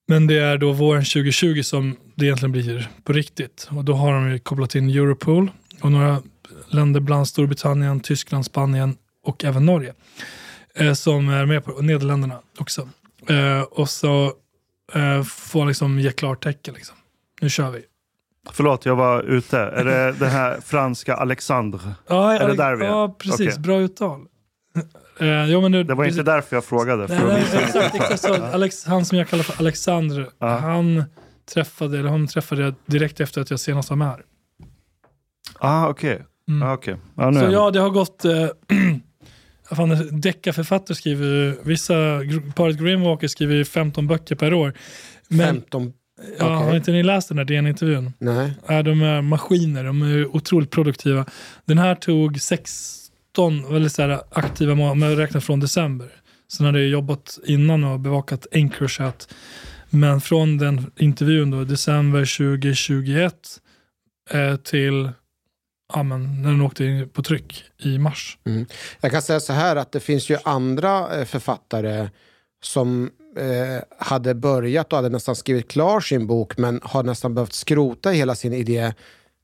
[0.07, 3.67] Men det är då våren 2020 som det egentligen blir på riktigt.
[3.71, 6.21] Och då har de ju kopplat in Europol och några
[6.69, 8.95] länder bland Storbritannien, Tyskland, Spanien
[9.27, 9.93] och även Norge.
[10.75, 12.89] Eh, som är med på, och Nederländerna också.
[13.27, 14.33] Eh, och så
[14.93, 16.73] eh, får liksom ge klartecken.
[16.73, 16.95] Liksom.
[17.41, 17.83] Nu kör vi.
[18.51, 19.59] Förlåt, jag var ute.
[19.59, 21.79] Är det den här franska Alexandre?
[22.07, 22.89] Ja, Är det där vi är?
[22.89, 23.47] Ja, precis.
[23.47, 23.59] Okej.
[23.59, 24.25] Bra uttal.
[25.19, 27.07] Eh, ja, men nu, Det var inte därför jag frågade.
[27.07, 28.33] Nej, nej, exakt, exakt så.
[28.53, 30.47] Alex, han som jag kallar för Alexander, Ja.
[30.57, 31.03] han
[31.53, 34.21] träffade, eller hon träffade jag direkt efter att jag senast var med här.
[35.59, 36.21] Ah, okej.
[36.47, 36.67] Mm.
[36.67, 36.77] Ah.
[37.15, 38.25] Ja, nu Så ja, det har gått...
[38.25, 38.31] Eh,
[39.75, 41.93] fan, deckarförfattare skriver ju- vissa,
[42.55, 44.73] paret Grimwalker skriver ju 15 böcker per år.
[45.27, 45.93] Men 15...
[46.39, 46.67] ja, okej.
[46.67, 48.13] har inte ni läst den där DN-intervjun?
[48.19, 48.53] Nej.
[48.67, 51.25] Ja, de är maskiner, de är otroligt produktiva.
[51.65, 56.07] Den här tog 16 väldigt så här, aktiva månader, räknar från december.
[56.51, 59.33] Sen hade jag jobbat innan och bevakat Encrochat.
[59.89, 63.33] Men från den intervjun då, december 2021
[64.29, 65.09] eh, till
[65.93, 68.37] ja, men, när den åkte in på tryck i mars.
[69.01, 72.09] Jag kan säga så här att det finns ju andra eh, författare
[72.63, 77.53] som eh, hade börjat och hade nästan skrivit klar sin bok men har nästan behövt
[77.53, 78.93] skrota hela sin idé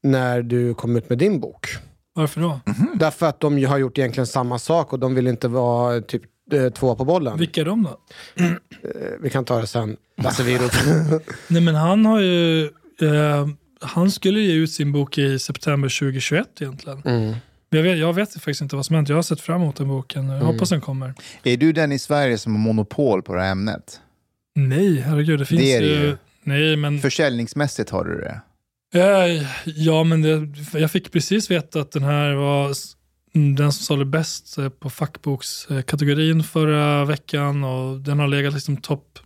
[0.03, 1.67] när du kom ut med din bok.
[2.15, 2.59] Varför då?
[2.95, 6.23] Därför att de ju har gjort egentligen samma sak och de vill inte vara typ
[6.51, 7.37] eh, två på bollen.
[7.37, 7.99] Vilka är de då?
[9.19, 9.97] Vi kan ta det sen.
[10.23, 10.43] Lasse.
[11.47, 12.63] Nej men han har ju,
[13.01, 13.47] eh,
[13.83, 17.01] han skulle ge ut sin bok i september 2021 egentligen.
[17.05, 17.35] mm.
[17.69, 19.09] Men Jag vet, jag vet faktiskt inte vad som hänt.
[19.09, 20.29] Jag har sett fram emot den boken.
[20.29, 21.13] Jag hoppas den kommer.
[21.43, 23.99] Är du den i Sverige som har monopol på det här ämnet?
[24.55, 25.39] Nej, herregud.
[25.39, 26.17] Det finns Det är det ju...
[26.43, 26.99] Nej, men...
[26.99, 28.41] Försäljningsmässigt har du det.
[28.93, 30.47] Eh, ja, men det,
[30.79, 32.73] jag fick precis veta att den här var
[33.35, 38.77] mm, den som sålde bäst eh, på fackbokskategorin förra veckan och den har legat liksom
[38.77, 39.19] topp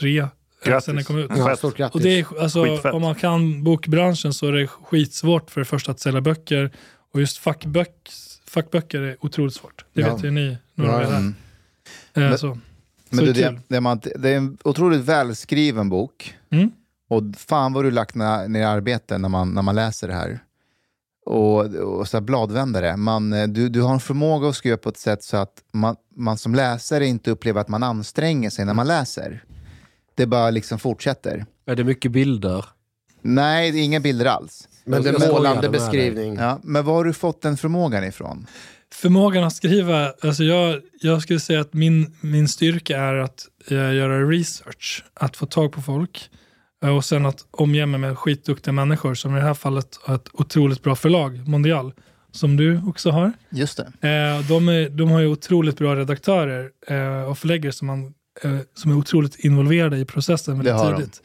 [0.00, 0.26] tre
[0.64, 0.84] Grattis.
[0.84, 1.30] sen den kom ut.
[1.36, 1.94] ja, stort grattis.
[1.94, 2.94] Och det är, alltså, Skitfett.
[2.94, 6.70] om man kan bokbranschen så är det skitsvårt för det första att sälja böcker
[7.14, 8.10] Och just fackböck,
[8.46, 9.84] fackböcker är otroligt svårt.
[9.92, 10.14] Det Ja.
[10.14, 11.18] vet ju ni, några Ja, av er här.
[11.18, 11.34] Mm.
[12.14, 12.58] Eh, Men- så.
[13.10, 13.42] Men så du, kul.
[13.54, 16.34] det, det, man, det är en otroligt välskriven bok.
[16.50, 16.70] Mm.
[17.08, 20.38] Och fan vad du lagt ner ner arbete när man, när man läser det här.
[21.26, 22.96] Och, och så här bladvändare.
[22.96, 25.96] Man, eh, du, du har en förmåga att skriva på ett sätt så att man,
[26.16, 29.44] man som läsare inte upplever att man anstränger sig när man läser.
[30.14, 31.46] Det bara liksom fortsätter.
[31.66, 32.64] Är det mycket bilder?
[33.22, 34.68] Nej, det är inga bilder alls.
[34.84, 36.34] Men det är målande beskrivning.
[36.34, 38.46] Ja, men var har du fått den förmågan ifrån?
[38.92, 43.76] Förmågan att skriva, alltså jag, jag skulle säga att min, min styrka är att eh,
[43.76, 46.30] göra research, att få tag på folk
[46.84, 50.14] eh, och sen att omge mig med skitduktiga människor som i det här fallet har
[50.14, 51.92] ett otroligt bra förlag, Mondial,
[52.32, 53.32] som du också har.
[53.50, 54.08] Just det.
[54.08, 56.70] Eh, de, är, de har ju otroligt bra redaktörer
[57.28, 58.14] och förläggare som, man,
[58.74, 60.98] som är otroligt involverade i processen väldigt har de.
[60.98, 61.22] tidigt.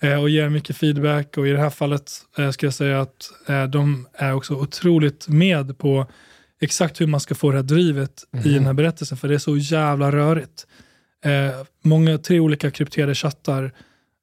[0.00, 3.30] Eh, och ger mycket feedback och i det här fallet eh, ska jag säga att
[3.46, 6.06] eh, de är också otroligt med på
[6.60, 9.38] exakt hur man ska få det här drivet i den här berättelsen för det är
[9.38, 10.66] så jävla rörigt.
[11.24, 13.72] Eh, många, tre olika krypterade chattar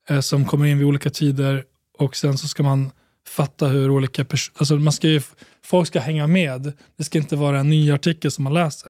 [0.10, 1.64] eh, som kommer in vid olika tider
[1.98, 2.92] och sen så ska man
[3.28, 5.22] fatta hur olika pers- alltså man ska ju,
[5.66, 6.74] folk ska hänga med.
[6.98, 8.90] Det ska inte vara en ny artikel som man läser.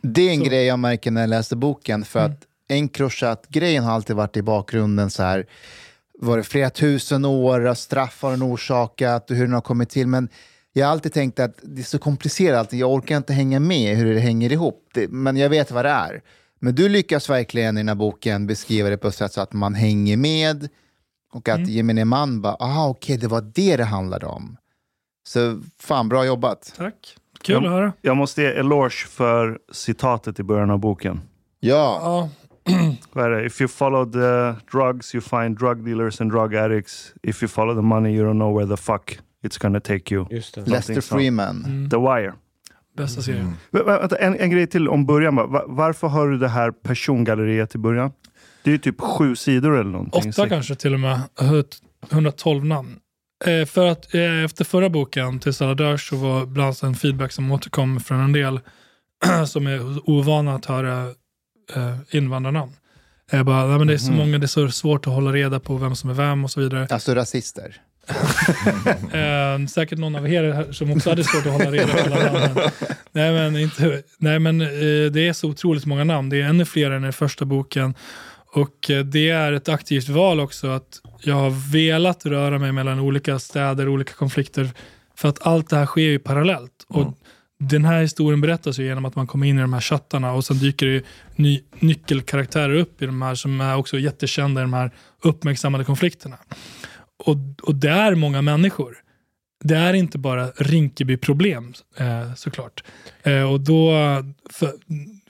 [0.00, 0.44] Det är en Så.
[0.44, 2.04] grej jag märker när jag läser boken.
[2.04, 2.32] För Mm.
[2.32, 5.10] att Encrochat-grejen har alltid varit i bakgrunden.
[5.10, 5.46] så här
[6.18, 10.06] var det flera tusen år, straff har den orsakat och hur den har kommit till.
[10.06, 10.28] Men
[10.72, 14.14] jag har alltid tänkt att det är så komplicerat, jag orkar inte hänga med hur
[14.14, 14.88] det hänger ihop.
[14.94, 16.22] Det, men jag vet vad det är.
[16.58, 19.52] Men du lyckas verkligen i den här boken beskriva det på ett sätt så att
[19.52, 20.68] man hänger med
[21.32, 24.56] och att gemene man bara, ah okej, det var det det handlade om.
[25.28, 26.72] Så fan, bra jobbat.
[26.76, 27.16] tack.
[27.46, 27.92] Kul att höra.
[28.02, 31.20] Jag måste ge eloge för citatet i början av boken.
[31.60, 32.28] Ja, Ja,
[33.12, 33.46] Vad är det?
[33.46, 37.12] If you follow the drugs you find drug dealers and drug addicts.
[37.22, 40.26] If you follow the money you don't know where the fuck it's gonna take you.
[40.30, 40.66] Just det.
[40.66, 41.00] Lester.
[41.00, 41.64] Freeman.
[41.66, 42.32] mm, The Wire.
[42.96, 43.52] bästa serien.
[43.70, 45.36] Vänta, en, en grej till om början.
[45.36, 45.46] bara.
[45.46, 48.12] Va- Varför har du det här persongalleriet i början?
[48.62, 50.30] Det är ju typ sju sidor eller någonting.
[50.30, 51.20] Åtta kanske till och med.
[51.38, 51.76] Jag har hört
[52.12, 52.96] 112 namn.
[53.44, 56.94] Eh, för att eh, efter förra boken, Tills alla dör, så var bland annat en
[56.94, 58.60] feedback som återkom från en del
[59.46, 61.02] som är ovana att höra
[61.74, 62.72] eh, invandrarnamn.
[63.30, 64.18] Jag bara, nej, men det är så Mhm.
[64.18, 66.60] många, det är så svårt att hålla reda på vem som är vem och så
[66.60, 66.86] vidare.
[66.90, 67.76] Alltså rasister.
[69.12, 72.70] Eh, säkert någon av er som också hade svårt att hålla reda på alla namnen.
[73.12, 74.66] Nej men, inte, nej, men eh,
[75.12, 76.28] det är så otroligt många namn.
[76.28, 77.94] Det är ännu fler än i första boken.
[78.52, 83.00] Och eh, det är ett aktivt val också att jag har velat röra mig mellan
[83.00, 84.70] olika städer, olika konflikter.
[85.14, 86.84] För att allt det här sker ju parallellt.
[86.88, 87.18] Och
[87.58, 90.44] den här historien berättas ju genom att man kommer in i de här chattarna och
[90.44, 91.02] sen dyker det
[91.36, 94.90] ny, nyckelkaraktärer upp i de här som är också jättekända i de här
[95.22, 96.36] uppmärksammade konflikterna.
[97.16, 98.96] Och, och det är många människor.
[99.64, 102.84] Det är inte bara Rinkeby-problem eh, såklart.
[103.22, 103.92] Eh, och då,
[104.50, 104.72] för,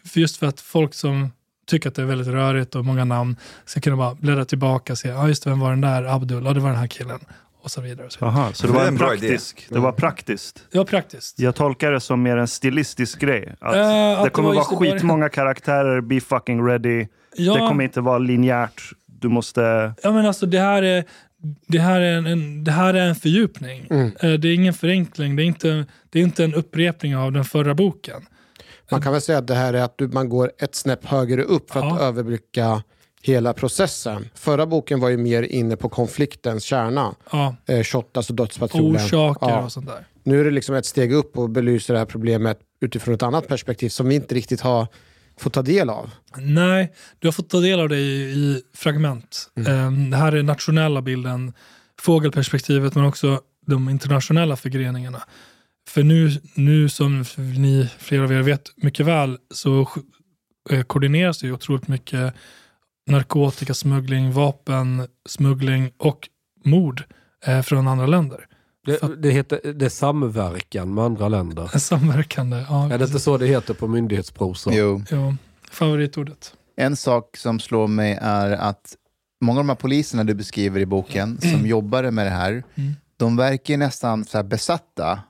[0.05, 1.31] för just för att folk som
[1.67, 4.99] tycker att det är väldigt rörigt och många namn ska kunna bara bläddra tillbaka och
[4.99, 6.03] se, ja ah, just det, vem var den där?
[6.03, 7.21] Abdul, ja det var den här killen.
[7.63, 8.07] Och så vidare.
[8.07, 8.39] Och så, vidare.
[8.39, 9.67] Aha, så det Det var en praktisk.
[9.69, 10.67] Det var praktiskt.
[10.71, 11.39] det var praktiskt.
[11.39, 13.55] Jag tolkar det som mer en stilistisk grej.
[13.61, 17.07] Att Eh, att det det kommer var just i vara skitmånga karaktärer, be fucking ready.
[17.37, 18.83] Ja, Det kommer inte vara linjärt.
[19.07, 19.95] Du måste...
[20.03, 21.05] ja men alltså det här är,
[21.67, 23.87] det här är, en, en, det här är en fördjupning.
[23.91, 24.13] Mm.
[24.21, 27.45] Eh, det är ingen förenkling, det är, inte, det är inte en upprepning av den
[27.45, 28.27] förra boken.
[28.91, 31.43] Man kan väl säga att det här är att du, man går ett snäpp högre
[31.43, 32.01] upp för att Ja.
[32.01, 32.83] överblicka
[33.23, 34.29] hela processen.
[34.35, 37.15] Förra boken var ju mer inne på konfliktens kärna.
[37.33, 38.97] Ja, Eh, Shottaz och dödspatrullen.
[38.97, 39.65] orsaker Ja.
[39.65, 40.07] och sånt där.
[40.23, 43.49] Nu är det liksom ett steg upp och belyser det här problemet utifrån ett annat
[43.49, 44.87] perspektiv som vi inte riktigt har
[45.39, 46.11] fått ta del av?
[46.37, 49.51] Nej, du har fått ta del av det i, i fragment.
[49.57, 51.53] Eh, det här är nationella bilden,
[52.01, 55.23] fågelperspektivet men också de internationella förgreningarna.
[55.89, 59.89] För nu, nu som ni, flera av er vet mycket väl, så
[60.71, 62.35] eh, koordineras det ju otroligt mycket
[63.07, 66.29] narkotikasmuggling, vapensmuggling och
[66.65, 67.03] mord
[67.47, 68.47] eh, från andra länder.
[68.87, 71.67] Det, det heter det är samverkan med andra länder.
[71.79, 72.93] Samverkande, ja.
[72.93, 74.75] Är det inte så det heter på myndighetsprosa?
[74.75, 75.03] Jo.
[75.11, 75.37] Jo,
[75.71, 76.55] favoritordet.
[76.77, 78.97] En sak som slår mig är att
[79.41, 82.65] många av de här poliserna du beskriver i boken som jobbade med det här,
[83.17, 85.21] de verkar nästan så här besatta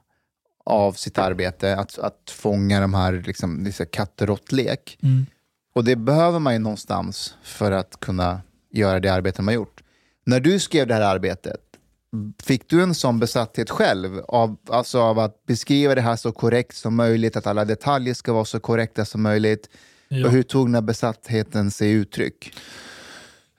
[0.67, 4.99] av sitt arbete, att, att fånga de här liksom, här katt och råttlek.
[5.03, 5.27] Mm.
[5.75, 8.41] Och det behöver man ju någonstans för att kunna
[8.73, 9.83] göra det arbete man gjort.
[10.27, 11.61] När du skrev det här arbetet,
[12.43, 16.77] fick du en sån besatthet själv av, alltså av att beskriva det här så korrekt
[16.77, 19.69] som möjligt, att alla detaljer ska vara så korrekta som möjligt?
[20.09, 20.27] Ja.
[20.27, 22.53] Och hur tog den här besattheten sig uttryck?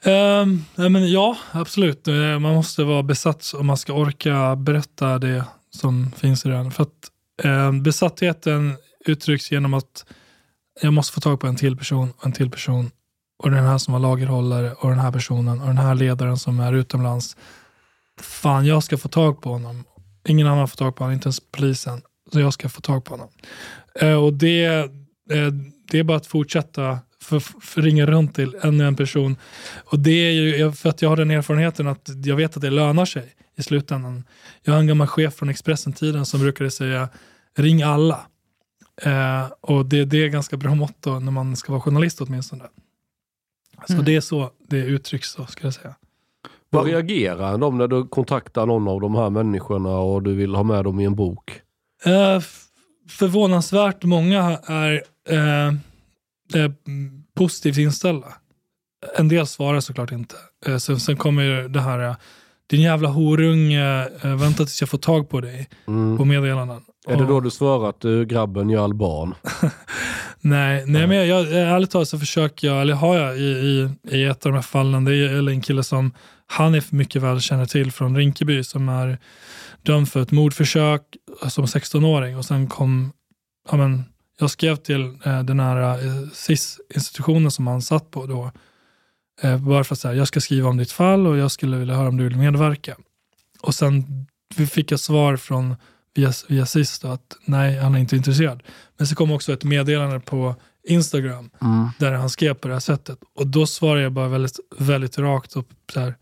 [0.03, 2.07] Ehm, ja, men ja, absolut.
[2.07, 5.43] Eh, Man måste vara besatt om man ska orka berätta det
[5.77, 6.71] som finns i den.
[6.71, 7.11] För att
[7.43, 10.05] eh, besattheten uttrycks genom att
[10.81, 12.91] jag måste få tag på en till person och en till person
[13.43, 16.59] och den här som var lagerhållare och den här personen och den här ledaren som
[16.59, 17.37] är utomlands.
[18.21, 19.83] Fan, jag ska få tag på honom.
[20.27, 22.01] Ingen annan får tag på honom, inte ens polisen.
[22.33, 23.29] Så jag ska få tag på honom.
[23.99, 24.87] Eh, och det, eh,
[25.91, 29.35] det är bara att fortsätta för, för ringa runt till ännu en person.
[29.85, 32.69] Och det är ju för att jag har den erfarenheten att jag vet att det
[32.69, 34.23] lönar sig i slutändan.
[34.63, 37.09] Jag har en gammal chef från Expressen-tiden som brukade säga
[37.57, 38.19] ring alla.
[39.01, 42.63] Eh, och det, det är ganska bra motto när man ska vara journalist åtminstone.
[43.87, 44.05] Så Mm.
[44.05, 45.95] det är så det uttrycks så, ska jag säga.
[46.69, 50.63] Vad reagerar de när du kontaktar någon av de här människorna och du vill ha
[50.63, 51.61] med dem i en bok?
[52.05, 52.41] Eh,
[53.09, 56.71] förvånansvärt många är eh, eh,
[57.35, 58.27] positivt inställda.
[59.17, 60.35] En del svarar såklart inte.
[60.65, 62.15] Eh, sen, sen kommer ju det här, eh,
[62.69, 65.69] din jävla horunge, eh, vänta tills jag får tag på dig.
[66.17, 66.81] På meddelanden.
[67.07, 69.35] Är det då du svarar att du grabben gör alban?
[70.41, 73.89] Nej, nej men jag, jag, ärligt talat så försöker jag, eller har jag i, i,
[74.11, 76.11] i ett av de här fallen, det är en kille som
[76.47, 79.17] Hanif mycket väl känner till från Rinkeby som är
[79.83, 81.01] dömd för ett mordförsök
[81.47, 83.11] som 16-åring och sen kom,
[83.71, 84.03] ja men,
[84.39, 88.51] jag skrev till eh, den här eh, SIS-institutionen som han satt på då,
[89.41, 91.95] eh, bara för att säga, jag ska skriva om ditt fall och jag skulle vilja
[91.95, 92.95] höra om du vill medverka.
[93.61, 94.25] Och sen
[94.69, 95.75] fick jag svar från
[96.15, 98.63] via, via SIS då, att nej, han är inte intresserad.
[98.97, 100.55] Men så kom också ett meddelande på
[100.87, 101.49] Instagram
[101.99, 103.19] där han skrev på det här sättet.
[103.35, 106.15] Och då svarade jag bara väldigt, väldigt rakt och så här,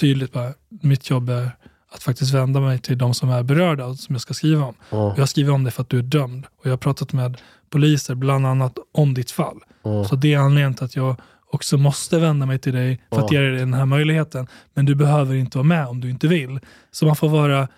[0.00, 1.50] tydligt bara, mitt jobb är
[1.94, 4.74] att faktiskt vända mig till de som är berörda och som jag ska skriva om.
[4.90, 6.46] Och Jag skriver om det för att du är dömd.
[6.60, 9.58] Och jag har pratat med poliser bland annat om ditt fall.
[9.82, 10.04] Ja.
[10.04, 11.16] Så det är anledningen till att jag
[11.52, 13.40] också måste vända mig till dig för att Ja.
[13.40, 14.46] ge dig den här möjligheten.
[14.74, 16.60] Men du behöver inte vara med om du inte vill.
[16.90, 17.68] Så man får vara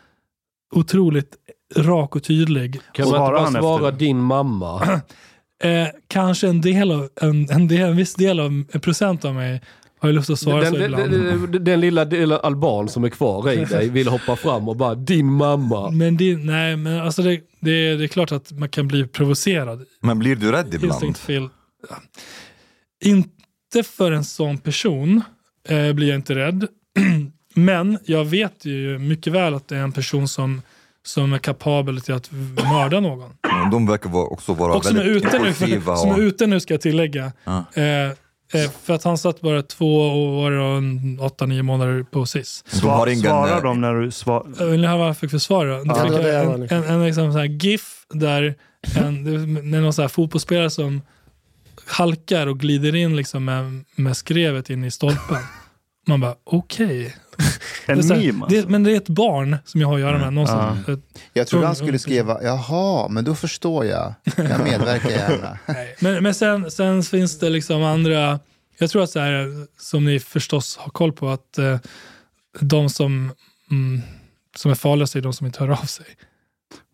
[0.75, 1.35] otroligt
[1.77, 2.81] rak och tydlig.
[2.93, 5.01] Kan man inte bara svara din mamma?
[5.63, 9.35] Eh, kanske en del av, en, en, del, en viss del av, en procent av
[9.35, 9.63] mig
[10.01, 11.13] har ju lust att svara Den, så den, ibland.
[11.53, 14.95] den, den, lilla delen alban som är kvar i dig vill hoppa fram och bara
[14.95, 15.91] din mamma.
[15.91, 19.85] Men, det, nej, men alltså det, det, det är klart att man kan bli provocerad.
[20.01, 21.17] Men blir du rädd ibland?
[21.17, 21.49] Fel.
[23.77, 25.23] Inte för en sån person
[25.69, 26.67] eh, blir jag inte rädd.
[27.55, 30.63] Men jag vet ju mycket väl att det är en person som,
[31.07, 32.31] som är kapabel till att
[32.71, 33.31] mörda någon.
[33.71, 35.97] De verkar vara- också vara Och som är, väldigt ute nu, impulsiva.
[35.97, 37.33] som är ute nu ska jag tillägga.
[37.45, 37.65] Ja.
[37.75, 37.85] Eh,
[38.63, 40.09] eh, för att han satt bara två
[40.39, 42.65] år och en åtta, nio månader på SIS.
[42.81, 44.71] De har ingen, Svarar eh, de när du svarar?
[44.71, 45.83] Vill ni höra vad jag fick för svar då?
[45.87, 48.55] Ja, fick det det en, nyfiken en, en, liksom så här GIF där
[48.97, 49.25] en,
[49.71, 51.03] det är någon så här fotbollsspelare som
[51.87, 55.37] halkar och glider in liksom med, med skrevet in i stolpen.
[56.07, 57.16] Man bara okej.
[57.87, 58.61] En Det så här- meme, alltså.
[58.62, 60.33] det, Men det är ett barn som jag har att göra med.
[60.33, 61.01] Någon som, ett,
[61.33, 64.14] Jag trodde han skulle skriva, jaha, men då förstår jag.
[64.37, 65.59] Jag medverkar gärna.
[66.01, 68.40] Men, men sen, sen finns det liksom andra,
[68.79, 71.79] jag tror att så här, som ni förstås har koll på, att eh,
[72.61, 73.33] de som,
[73.70, 74.03] mm,
[74.57, 76.07] som är farligast är de som inte hör av sig.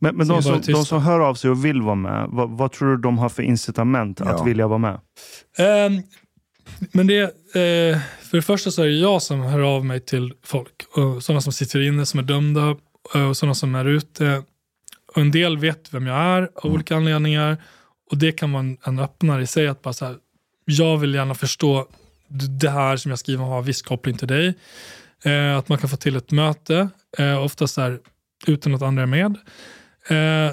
[0.00, 2.72] Men, men de, som, de som hör av sig och vill vara med, vad, vad
[2.72, 4.42] tror du de har för incitament att Ja.
[4.44, 5.00] vilja vara med?
[5.58, 6.02] Ehm,
[6.92, 10.32] men det, eh, för det första så är det jag som hör av mig till
[10.44, 10.82] folk.
[10.96, 12.76] Och sådana som sitter inne, som är dömda
[13.14, 14.42] eh, och sådana som är ute.
[15.14, 17.56] Och en del vet vem jag är av olika anledningar.
[18.10, 19.68] Och det kan vara en, en öppnare i sig.
[19.68, 20.16] att bara så här,
[20.64, 21.86] Jag vill gärna förstå
[22.60, 24.54] det här som jag skriver har viss koppling till dig.
[25.24, 26.88] Eh, att man kan få till ett möte,
[27.18, 27.98] eh, oftast där
[28.46, 29.36] utan att andra är med.
[30.10, 30.52] Eh,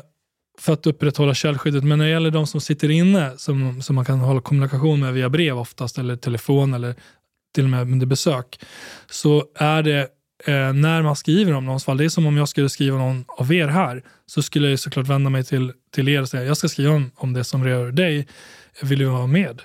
[0.60, 1.84] för att upprätthålla källskyddet.
[1.84, 5.14] Men när det gäller de som sitter inne, som, som man kan hålla kommunikation med
[5.14, 6.95] via brev oftast, eller telefon eller
[7.55, 8.60] till och med under besök,
[9.10, 9.99] så är det
[10.45, 13.26] eh, när man skriver om någons fall, det är som om jag skulle skriva någon
[13.28, 16.58] av er här, så skulle jag såklart vända mig till, till er och säga, jag
[16.58, 18.28] ska skriva om, om det som rör dig,
[18.82, 19.62] vill du vara med?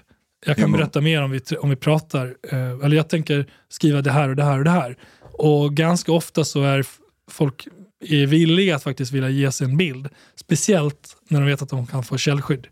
[0.46, 4.02] Jag kan men- berätta mer om vi, om vi pratar, eh, eller jag tänker skriva
[4.02, 4.96] det här och det här och det här.
[5.32, 6.84] Och ganska ofta så är
[7.30, 7.68] folk
[8.02, 10.08] är villiga att faktiskt vilja ge sig en bild.
[10.36, 12.66] Speciellt när de vet att de kan få källskydd.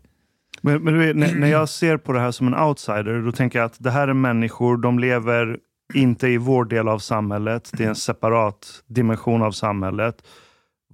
[0.61, 3.59] Men, men vet, när, när jag ser på det här som en outsider, då tänker
[3.59, 5.57] jag att det här är människor, de lever
[5.93, 7.71] inte i vår del av samhället.
[7.73, 10.23] Det är en separat dimension av samhället.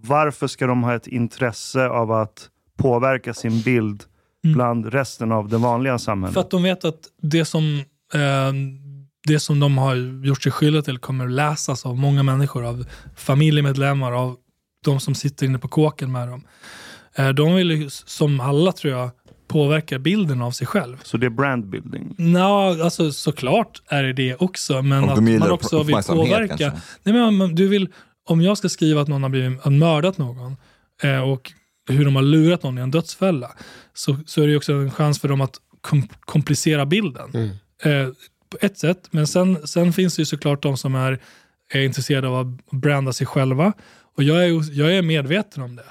[0.01, 4.03] Varför ska de ha ett intresse av att påverka sin bild
[4.43, 6.33] bland resten av det vanliga samhället?
[6.33, 7.83] För att de vet att det som,
[8.13, 8.53] eh,
[9.27, 14.11] det som de har gjort sig skyldiga till kommer läsas av många människor, av familjemedlemmar,
[14.11, 14.37] av
[14.85, 16.43] de som sitter inne på kåken med dem.
[17.15, 19.09] Eh, de vill ju, som alla tror jag,
[19.47, 20.97] påverka bilden av sig själv.
[21.03, 22.15] Så det är brandbuilding?
[22.17, 26.57] Nå, alltså såklart är det det också, men Om att de man också vill påverka.
[26.57, 26.81] kanske.
[27.03, 27.89] Nej, men om, du vill,
[28.29, 30.57] om jag ska skriva att någon har blivit mördat någon
[31.03, 31.51] eh, och
[31.89, 33.51] hur de har lurat någon i en dödsfälla,
[33.93, 37.35] så, så är det ju också en chans för dem att kom, komplicera bilden.
[37.83, 38.07] Eh,
[38.49, 41.19] på ett sätt, men sen, sen finns det ju såklart de som är,
[41.73, 43.73] är intresserade av att branda sig själva.
[44.15, 45.83] Och jag är, jag är medveten om det.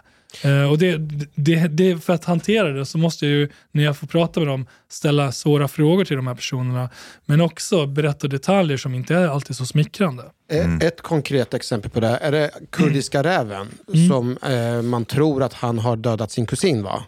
[0.43, 0.97] Eh, och det,
[1.35, 4.47] det, det, för att hantera det så måste jag ju, när jag får prata med
[4.47, 6.91] dem, ställa svåra frågor till de här personerna.
[7.25, 10.25] Men också berätta detaljer som inte är alltid så smickrande.
[10.51, 13.69] Eh, Ett konkret exempel på det här, är det kurdiska räven
[14.09, 17.05] som eh, man tror att han har dödat sin kusin va?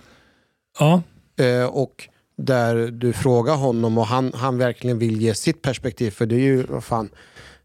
[0.79, 1.03] Ja.
[1.45, 2.09] Eh, och
[2.39, 6.41] där du frågar honom och han, han verkligen vill ge sitt perspektiv för det är
[6.41, 7.11] ju vad fan,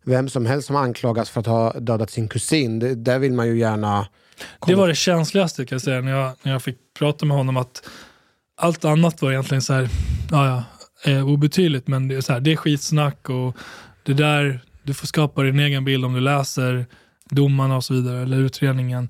[0.04, 2.80] vem som helst som anklagas för att ha dödat sin kusin.
[2.80, 4.08] Det, där vill man ju gärna...
[4.68, 7.58] Det var det känsligaste kan jag säga när jag, när jag fick prata med honom.
[7.58, 7.90] att
[8.58, 9.90] Allt annat var egentligen så här,
[10.32, 10.64] ja,
[11.04, 13.58] ja, eh, obetydligt men det är, så här, det är skitsnack och
[14.04, 16.86] det där, du får skapa din egen bild om du läser
[17.30, 19.10] domarna och så vidare eller utredningen.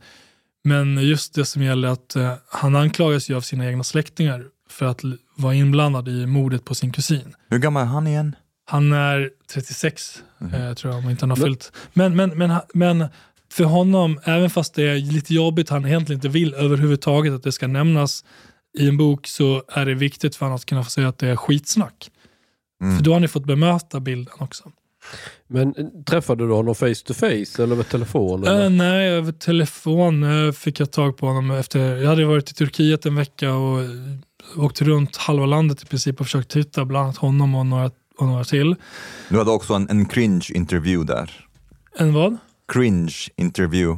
[0.64, 4.86] Men just det som gäller att eh, han anklagas ju av sina egna släktingar för
[4.86, 5.02] att
[5.36, 7.36] vara inblandad i mordet på sin kusin.
[7.50, 8.36] Hur gammal är han igen?
[8.66, 11.72] Han är 36, eh, tror jag, om inte han har fyllt.
[11.94, 13.06] Men, men, men, men
[13.52, 17.52] för honom, även fast det är lite jobbigt, han egentligen inte vill överhuvudtaget att det
[17.52, 18.26] ska nämnas
[18.80, 21.28] i en bok, så är det viktigt för honom att kunna få säga att det
[21.28, 22.12] är skitsnack.
[22.98, 24.72] För då har ni fått bemöta bilden också.
[25.48, 28.44] Men eh, träffade du honom face to face eller med telefon?
[28.44, 28.64] Eller?
[28.64, 32.54] Eh, nej, över telefon eh, fick jag tag på honom efter, jag hade varit i
[32.54, 33.80] Turkiet en vecka och
[34.58, 38.26] åkt runt halva landet i princip och försökt hitta bland annat honom och några, och
[38.28, 38.76] några till.
[39.30, 41.32] Du hade också en, en cringe-intervju där.
[41.98, 42.38] En vad?
[42.74, 43.96] Cringe-intervju.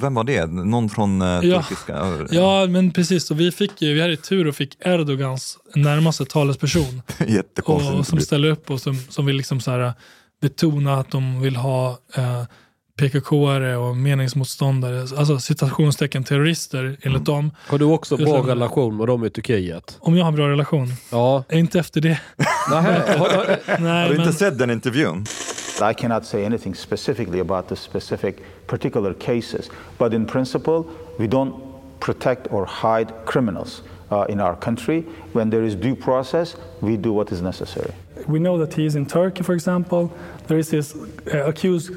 [0.00, 0.46] Vem var det?
[0.46, 1.62] Någon från eh, Ja.
[1.62, 2.26] turkiska?
[2.30, 3.30] Ja, men precis.
[3.30, 7.02] Och vi, fick, ju- vi hade tur och fick Erdogans närmaste talesperson.
[7.64, 9.92] Och, som ställer upp och som, som vill liksom så här,
[10.40, 12.42] betona att de vill ha eh,
[12.98, 17.50] PKK-are och meningsmotståndare, alltså citationstecken terrorister enligt dem.
[17.66, 19.96] Har du också bra Jag- relation med dem i Turkiet?
[20.00, 20.92] Om jag har en bra relation?
[21.10, 21.44] Ja.
[21.52, 22.20] Inte efter det.
[22.70, 25.24] Nähä, har- har- Nej, Har du men, inte sett den intervjun?
[25.90, 28.34] I cannot say anything specifically about the specific
[28.66, 30.82] particular cases, but in principle,
[31.18, 31.52] we don't
[32.00, 33.82] protect or hide criminals
[34.12, 35.02] uh, in our country.
[35.32, 37.90] When there is due process, we do what is necessary.
[38.26, 40.12] We know that he is in Turkey, for example.
[40.46, 41.92] There is this uh, accused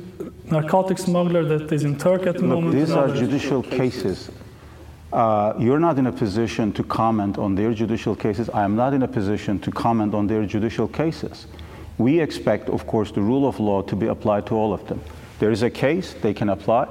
[0.52, 2.76] narcotic smuggler that is in Turkey at the Look, moment.
[2.76, 4.30] these are judicial cases.
[5.12, 8.50] Uh, you're not in a position to comment on their judicial cases.
[8.50, 11.48] I am not in a position to comment on their judicial cases.
[11.98, 15.02] We expect, of course, the rule of law to be applied to all of them.
[15.40, 16.88] There is a case, they can apply.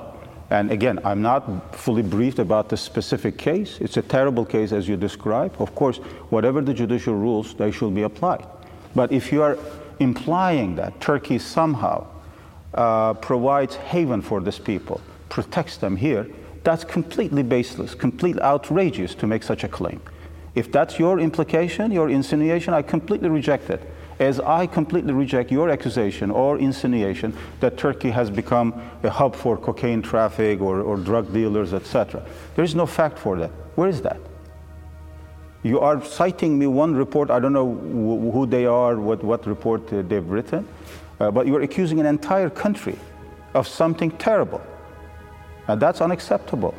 [0.50, 3.78] And again, I'm not fully briefed about the specific case.
[3.80, 5.54] It's a terrible case as you describe.
[5.60, 8.44] Of course, whatever the judicial rules, they should be applied.
[8.94, 9.58] But if you are
[9.98, 12.06] implying that Turkey somehow
[12.74, 16.26] uh, provides haven for these people, protects them here,
[16.64, 20.00] that's completely baseless, completely outrageous to make such a claim.
[20.54, 23.80] If that's your implication, your insinuation, I completely reject it.
[24.18, 29.56] As I completely reject your accusation or insinuation that Turkey has become a hub for
[29.56, 32.22] cocaine traffic or, or drug dealers, etc.
[32.54, 33.50] There is no fact for that.
[33.76, 34.18] Where is that?
[35.62, 39.46] You are citing me one report, I don't know wh- who they are, what, what
[39.46, 40.64] report uh, they've written,
[41.20, 42.94] uh, but you're accusing an entire country
[43.52, 44.60] of something terrible.
[45.66, 46.74] And that's unacceptable.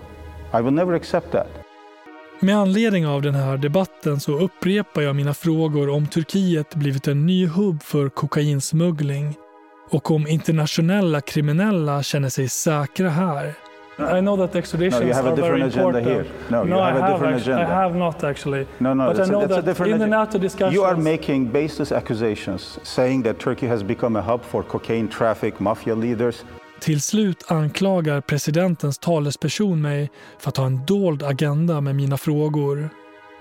[0.53, 1.47] I will never accept that.
[2.39, 7.25] Med anledning av den här debatten så upprepar jag mina frågor om Turkiet blivit en
[7.25, 9.35] ny hubb för kokainsmuggling
[9.89, 13.53] och om internationella kriminella känner sig säkra här.
[13.99, 16.05] I know that extraditions No, you have a different agenda important.
[16.07, 16.25] here.
[16.49, 17.61] No, you have I a different actu- agenda.
[17.71, 18.65] I have not actually.
[18.79, 20.25] No, no, but I know a, it's a that different in the agenda.
[20.25, 24.63] NATO discussions, You are making baseless accusations, saying that Turkey has become a hub for
[24.63, 26.45] cocaine traffic, mafia leaders.
[26.79, 32.89] Till slut anklagar presidentens talesperson mig för att ha en dold agenda med mina frågor.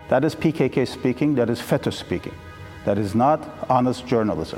[0.09, 2.33] That is PKK speaking, that is FETÖ speaking.
[2.85, 4.57] That is not honest journalism.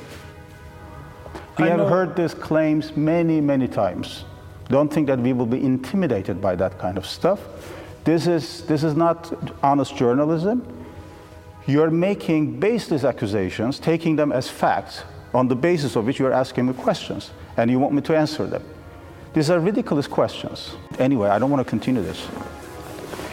[1.59, 4.25] We I have know- heard these claims many, many times.
[4.69, 7.41] Don't think that we will be intimidated by that kind of stuff.
[8.05, 9.33] This is, this is not
[9.63, 10.63] honest journalism.
[11.67, 16.67] You're making baseless accusations, taking them as facts, on the basis of which you're asking
[16.67, 18.63] me questions, and you want me to answer them.
[19.35, 20.77] These are ridiculous questions.
[20.99, 22.29] Anyway, I don't want to continue this.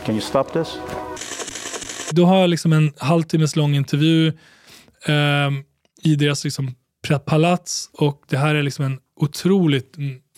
[0.06, 0.78] Can you stop this?
[2.12, 4.34] Då har liksom en halvtimmes lång intervju
[5.06, 5.64] ehm,
[6.04, 6.76] i deras liksom
[7.26, 9.98] palats och det här är liksom en otroligt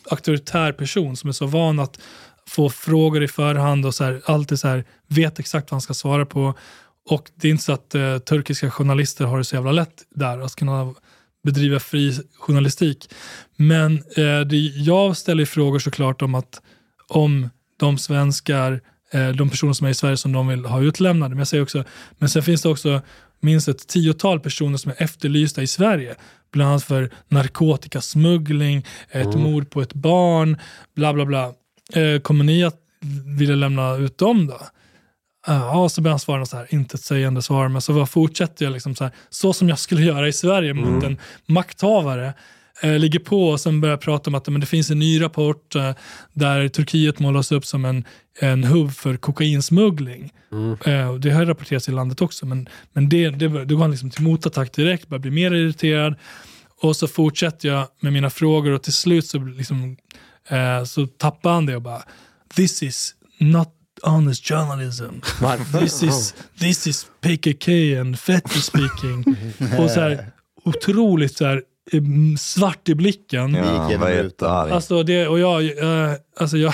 [0.09, 1.99] auktoritär person som är så van att
[2.47, 5.93] få frågor i förhand och så här, alltid så här, vet exakt vad han ska
[5.93, 6.53] svara på.
[7.09, 10.39] Och det är inte så att eh, turkiska journalister har det så jävla lätt där
[10.39, 10.93] att kunna
[11.43, 13.09] bedriva fri journalistik.
[13.55, 16.61] Men eh, det, jag ställer frågor såklart om att
[17.07, 17.49] om
[17.79, 18.81] de svenskar,
[19.11, 21.29] eh, de personer som är i Sverige som de vill ha utlämnade.
[21.29, 21.83] Men, jag säger också,
[22.17, 23.01] men sen finns det också
[23.41, 26.15] minst ett tiotal personer som är efterlysta i Sverige.
[26.51, 29.41] Bland annat för narkotikasmuggling, ett Mm.
[29.41, 30.57] mord på ett barn,
[30.95, 31.53] bla bla bla.
[31.93, 32.75] Eh, kommer ni att
[33.37, 34.59] vilja lämna ut dem då?
[35.47, 38.95] Ja, så börjar han svara något så här intetsägande svar, men så fortsätter jag liksom
[38.95, 41.03] så här, så som jag skulle göra i Sverige mot Mm.
[41.05, 42.33] en makthavare.
[42.83, 45.75] Eh, ligger på och sen börjar prata om att men det finns en ny rapport
[45.75, 45.91] eh,
[46.33, 48.03] där Turkiet målas upp som en,
[48.39, 50.33] en hubb för kokainsmuggling.
[50.85, 53.91] Eh, och det har rapporterats i landet också, men, men det, det, då går han
[53.91, 56.15] liksom till motattack direkt, börjar bli mer irriterad.
[56.81, 59.97] Och så fortsätter jag med mina frågor och till slut så, liksom,
[60.47, 62.03] eh, så tappar han det och bara
[62.55, 63.69] This is not
[64.03, 65.21] honest journalism.
[65.79, 69.35] This is, this is PKK and Fetty speaking.
[69.79, 70.31] och så här,
[70.63, 71.63] otroligt så här, mm,
[72.39, 73.53] svart i blicken.
[73.53, 73.63] Ja,
[74.41, 74.69] var.
[74.69, 76.73] Alltså det, och jag, eh, alltså jag,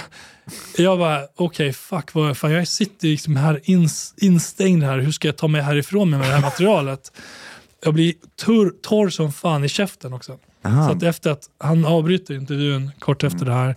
[0.77, 5.27] jag bara, okej fuck, vad, fan, jag sitter liksom här ins, instängd här, hur ska
[5.27, 7.11] jag ta mig härifrån med det här materialet?
[7.83, 10.37] Jag blir torr, torr som fan i käften också.
[10.65, 10.87] Aha.
[10.87, 13.69] Så att efter att han avbryter intervjun kort efter det här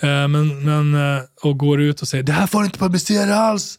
[0.00, 3.34] eh, men, men, eh, och går ut och säger det här får ni inte publicera
[3.34, 3.78] alls.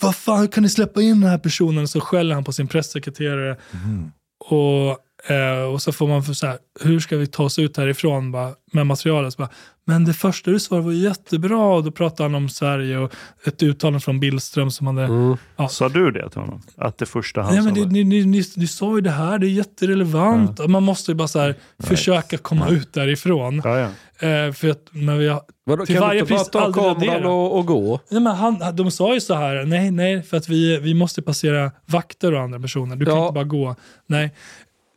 [0.00, 1.88] Vad fan, hur kan ni släppa in den här personen?
[1.88, 3.56] Så skäller han på sin pressekreterare.
[4.44, 4.98] Och,
[5.28, 8.32] eh, och så får man för så här, hur ska vi ta oss ut härifrån
[8.32, 9.32] bara, med materialet?
[9.32, 9.48] Så bara,
[9.86, 11.58] men det första du svarade var jättebra.
[11.74, 13.12] Och då pratade han om Sverige och
[13.44, 15.36] ett uttalande från Billström som hade...
[15.56, 15.68] Ja.
[15.68, 16.62] Sa du det till honom?
[16.76, 17.88] Att det första han Nej, sa men det, var...
[17.88, 20.68] ni, ni, ni, ni sa ju det här, det är jätterelevant.
[20.68, 23.60] Man måste ju bara så här, försöka komma ut därifrån.
[23.64, 23.88] Ja, ja.
[24.28, 26.60] Eh, för att när vi har, Vadå, till kan du varje inte bara pris ta
[26.60, 28.00] aldrig kameran och, och gå?
[28.10, 31.22] Nej, men han, de sa ju så här, nej, nej, för att vi, vi måste
[31.22, 32.96] passera vakter och andra personer.
[32.96, 33.22] Du kan Ja.
[33.22, 33.76] inte bara gå.
[34.06, 34.34] Nej.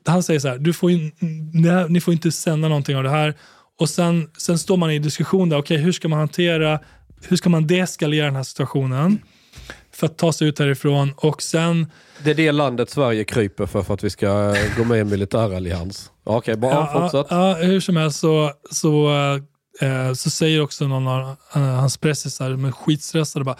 [0.05, 1.11] Han säger så här, du får in,
[1.53, 3.33] nej, ni får inte sända någonting av det här.
[3.79, 6.79] Och sen, sen står man i diskussion där, okej hur ska man hantera,
[7.27, 9.19] hur ska man deeskalera den här situationen?
[9.93, 11.91] För att ta sig ut härifrån och sen
[12.23, 15.09] Det är det landet Sverige kryper för, för att vi ska gå med i en
[15.09, 16.11] militärallians.
[16.23, 17.27] Okej, bara Ja, fortsätt.
[17.29, 19.13] ja, hur som helst så, så,
[19.81, 23.57] eh, så säger också någon av eh, hans pressisar, är skitstressade, bara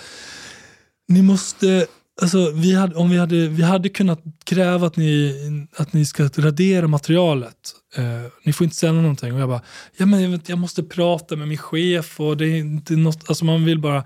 [1.08, 1.88] ni måste,
[2.22, 6.24] alltså, vi hade, om vi hade, vi hade kunnat kräva att ni, att ni ska
[6.24, 7.58] radera materialet.
[7.96, 8.04] Eh,
[8.44, 9.34] ni får inte sända någonting.
[9.34, 9.62] Och jag bara,
[9.98, 13.30] ja men jag, vet, jag måste prata med min chef och det är inte något,
[13.30, 14.04] alltså man vill bara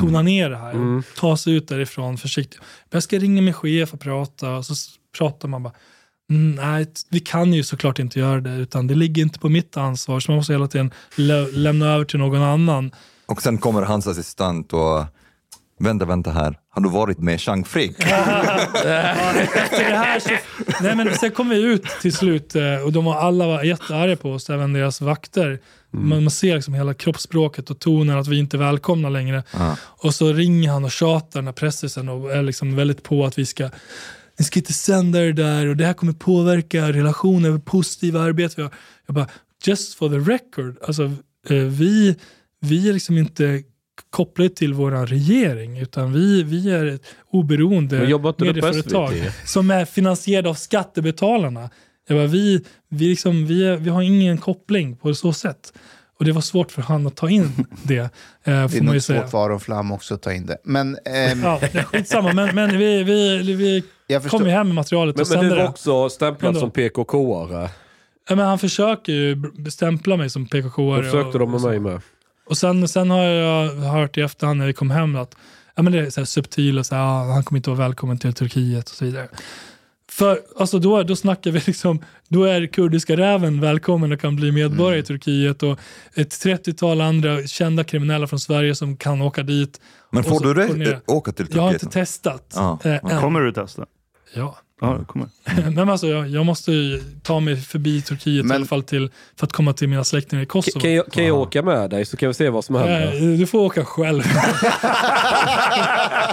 [0.00, 0.70] tona ner det här.
[0.70, 1.02] Mm.
[1.16, 2.60] Ta sig ut därifrån försiktigt.
[2.90, 4.74] Jag ska ringa min chef och prata och så
[5.18, 5.72] pratar man bara.
[6.30, 9.76] Mm, nej, vi kan ju såklart inte göra det utan det ligger inte på mitt
[9.76, 12.90] ansvar så man måste hela tiden lä- lämna över till någon annan.
[13.26, 15.04] Och sen kommer hans assistent och
[15.78, 18.00] vänta, vänta här, har du varit med Chang Frick?
[18.00, 20.30] Efter det här så,
[20.80, 24.16] nej men sen kom vi ut till slut eh, och de var alla var jättearga
[24.16, 25.60] på oss, även deras vakter.
[25.90, 29.42] Man, man ser liksom hela kroppsspråket och tonen att vi inte är välkomna längre.
[29.52, 29.76] Ja.
[29.82, 33.38] Och så ringer han och tjatar den här pressisen och är liksom väldigt på att
[33.38, 33.70] vi ska
[34.38, 38.60] ni ska inte sända det där och det här kommer påverka relationer, positiva arbete.
[38.60, 38.70] Jag,
[39.06, 39.26] jag bara,
[39.64, 41.02] just for the record, alltså,
[41.48, 42.16] eh, vi,
[42.60, 43.62] vi är liksom inte
[44.10, 49.12] kopplade till vår regering utan vi, vi är ett oberoende Men medieföretag
[49.44, 51.70] som är finansierade av skattebetalarna.
[52.08, 55.72] Jag bara, vi, vi, liksom, vi, vi har ingen koppling på så sätt.
[56.18, 58.08] Och det var svårt för han att ta in det, eh,
[58.44, 60.58] Det är nog svårt för Aron Flam också att ta in det.
[60.64, 63.82] Men ehm, Ja, det är skitsamma, men, men vi, vi, vi
[64.28, 65.68] kom ju hem med materialet Men, och men sände du var det.
[65.68, 67.68] också stämplad som PKK-are.
[68.28, 70.96] Ja, men han försöker ju stämpla mig som PKK.
[70.96, 72.00] Det försökte de med mig med.
[72.48, 75.36] Och sen, sen har jag hört i efterhand när vi kom hem att
[75.74, 77.80] ja, men det är så här subtil och så här, ja, han kommer inte vara
[77.80, 79.28] välkommen till Turkiet och så vidare.
[80.10, 84.52] För alltså då, då snackar vi liksom, då är kurdiska räven välkommen och kan bli
[84.52, 85.78] medborgare i Turkiet och
[86.14, 89.80] ett 30-tal andra kända kriminella från Sverige som kan åka dit.
[90.10, 91.56] Men får så du rätt åka till Turkiet?
[91.56, 92.52] Jag har inte testat.
[92.56, 92.78] Ja.
[92.82, 93.20] än.
[93.20, 93.86] Kommer du testa?
[94.34, 94.58] Ja.
[94.80, 95.28] Ja, kommer.
[95.70, 99.46] Men alltså, jag, jag måste ju ta mig förbi Turkiet i alla fall till, för
[99.46, 100.80] att komma till mina släktingar i Kosovo.
[100.80, 103.10] Kan jag, kan jag åka med dig så kan vi se vad som händer?
[103.20, 104.22] Nej, du får åka själv.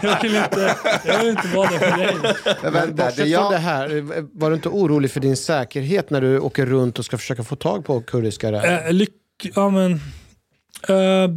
[0.02, 0.76] jag, vill inte,
[1.06, 2.16] jag vill inte vara där för dig.
[2.64, 4.04] Men vänta, det jag- det här,
[4.39, 7.56] var du inte orolig för din säkerhet när du åker runt och ska försöka få
[7.56, 8.86] tag på kurdiska rävar?
[8.88, 9.12] Eh, lyck,
[9.56, 9.91] ja, men,
[10.88, 11.30] eh,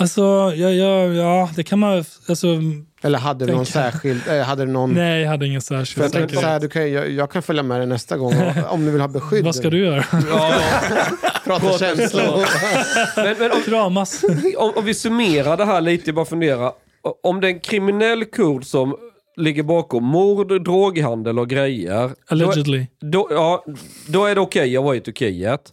[0.00, 0.22] alltså,
[0.56, 2.04] ja, ja, ja, det kan man...
[2.28, 2.46] Alltså,
[3.06, 4.28] Eller hade du någon särskild...
[4.28, 4.94] Eh, hade du någon...
[4.94, 7.42] Nej, jag hade ingen För särskild jag tänkte så här, du kan, jag, jag kan
[7.42, 8.34] följa med dig nästa gång
[8.68, 9.44] om du vill ha beskydd.
[9.44, 10.02] Vad ska du göra?
[11.44, 12.46] Prata känslor.
[13.16, 14.24] Men, men om, Kramas.
[14.56, 16.72] om, om vi summerar det här lite, bara fundera.
[17.22, 18.96] Om det är en kriminell kurd som
[19.36, 22.10] ligger bakom mord, droghandel och grejer.
[22.26, 22.86] Allegedly.
[23.00, 23.64] Då, då, ja,
[24.06, 25.72] då är det okej att vara i Turkiet.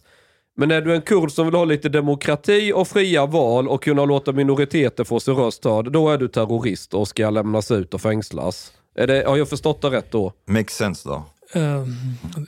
[0.56, 4.04] Men är du en kurd som vill ha lite demokrati och fria val och kunna
[4.04, 8.00] låta minoriteter få sin röst hörd, då är du terrorist och ska lämnas ut och
[8.00, 8.72] fängslas.
[8.96, 10.32] Är det, har jag förstått det rätt då?
[10.46, 11.14] Makes sense då.
[11.52, 11.84] Eh,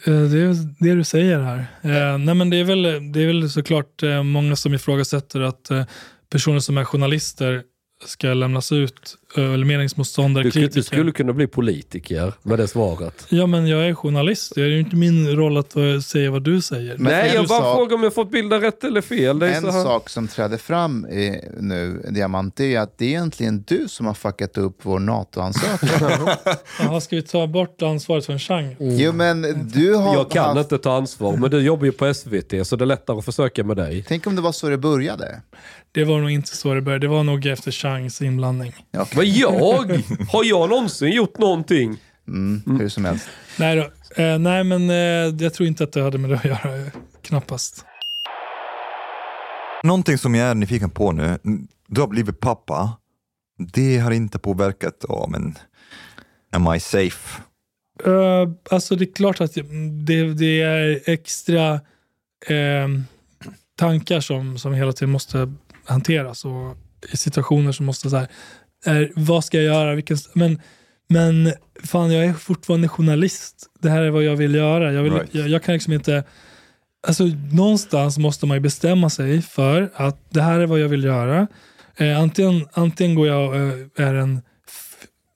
[0.04, 1.58] det är det du säger här.
[1.82, 5.70] Eh, nej men det, är väl, det är väl såklart många som ifrågasätter att
[6.30, 7.62] personer som är journalister
[8.04, 10.80] ska lämnas ut, eller meningsmotståndare, Du, skulle- kritiker.
[10.80, 13.26] du skulle kunna bli politiker med det svaret.
[13.28, 16.42] Ja men jag är journalist, det är ju inte min roll att eh, säga vad
[16.42, 16.96] du säger.
[16.98, 19.38] Nej, en jag bara sak- frågar om jag fått bilda rätt eller fel.
[19.38, 19.82] Det är En så här.
[19.82, 24.06] sak som träder fram eh, nu, Diamant, det är att det är egentligen du som
[24.06, 26.28] har fuckat upp vår NATO-ansökan.
[26.80, 28.76] Jaha, ska vi ta bort ansvaret för en Chang?
[28.78, 29.42] Jo, men
[29.74, 30.58] du har Jag kan haft...
[30.72, 33.64] inte ta ansvar, men du jobbar ju på SVT så det är lättare att försöka
[33.64, 34.04] med dig.
[34.08, 35.40] Tänk om det var så det började.
[35.92, 38.74] Det var nog inte så det började, det var nog efter Changs inblandning.
[39.16, 40.02] Men jag?
[40.32, 41.96] Har jag någonsin gjort någonting?
[42.28, 43.28] Mm, Hur som helst.
[43.58, 44.22] Nej, då.
[44.22, 46.86] Eh, nej men eh, jag tror inte att det hade med det att göra, eh,
[47.22, 47.84] knappast.
[49.82, 51.38] Någonting som jag är nyfiken på nu,
[51.88, 52.96] du har blivit pappa.
[53.58, 55.58] Det har inte påverkat, ja men,
[56.52, 57.42] am I safe?
[58.06, 59.54] Uh, alltså det är klart att
[60.04, 61.72] det, det är extra
[62.46, 62.88] eh,
[63.78, 65.52] tankar som, som hela tiden måste
[65.84, 66.76] hanteras och
[67.12, 68.28] i situationer som måste så här,
[68.86, 69.94] är, vad ska jag göra?
[69.94, 70.60] Vilken, men,
[71.08, 71.52] men
[71.84, 73.66] fan jag är fortfarande journalist.
[73.80, 74.92] Det här är vad jag vill göra.
[74.92, 75.34] Jag, vill, Right.
[75.34, 76.24] jag, jag kan liksom inte
[77.08, 81.04] Alltså någonstans måste man ju bestämma sig för att det här är vad jag vill
[81.04, 81.46] göra.
[81.96, 84.42] Eh, antingen, antingen går jag och eh, är en,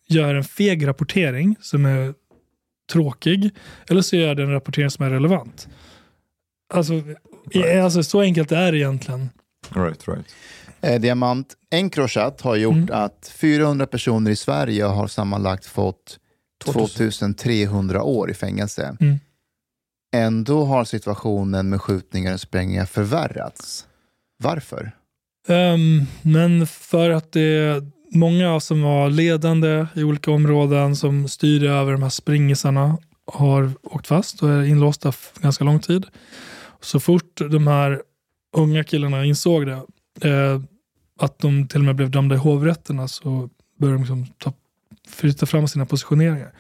[0.09, 2.14] gör en feg rapportering som är
[2.92, 3.51] tråkig
[3.88, 5.68] eller så gör jag en rapportering som är relevant.
[6.74, 6.92] Alltså,
[7.51, 9.28] i- alltså så enkelt är det egentligen.
[9.74, 10.26] Right, right.
[10.82, 12.88] Eh, Diamant, Encrochat har gjort Mm.
[12.92, 16.18] att 400 personer i Sverige har sammanlagt fått
[16.64, 18.96] 2300 år i fängelse.
[19.00, 19.18] Mm.
[20.16, 23.86] Ändå har situationen med skjutningar och sprängningar förvärrats.
[24.42, 24.92] Varför?
[25.48, 31.70] Ehm, men för att det är många som var ledande i olika områden som styrde
[31.70, 36.06] över de här springisarna har åkt fast och är inlåsta ganska lång tid.
[36.80, 38.02] Så fort de här
[38.56, 39.72] unga killarna insåg det,
[40.28, 40.60] eh,
[41.20, 44.52] att de till och med blev dömda i hovrätterna så började de liksom ta,
[45.08, 46.52] flytta fram sina positioneringar.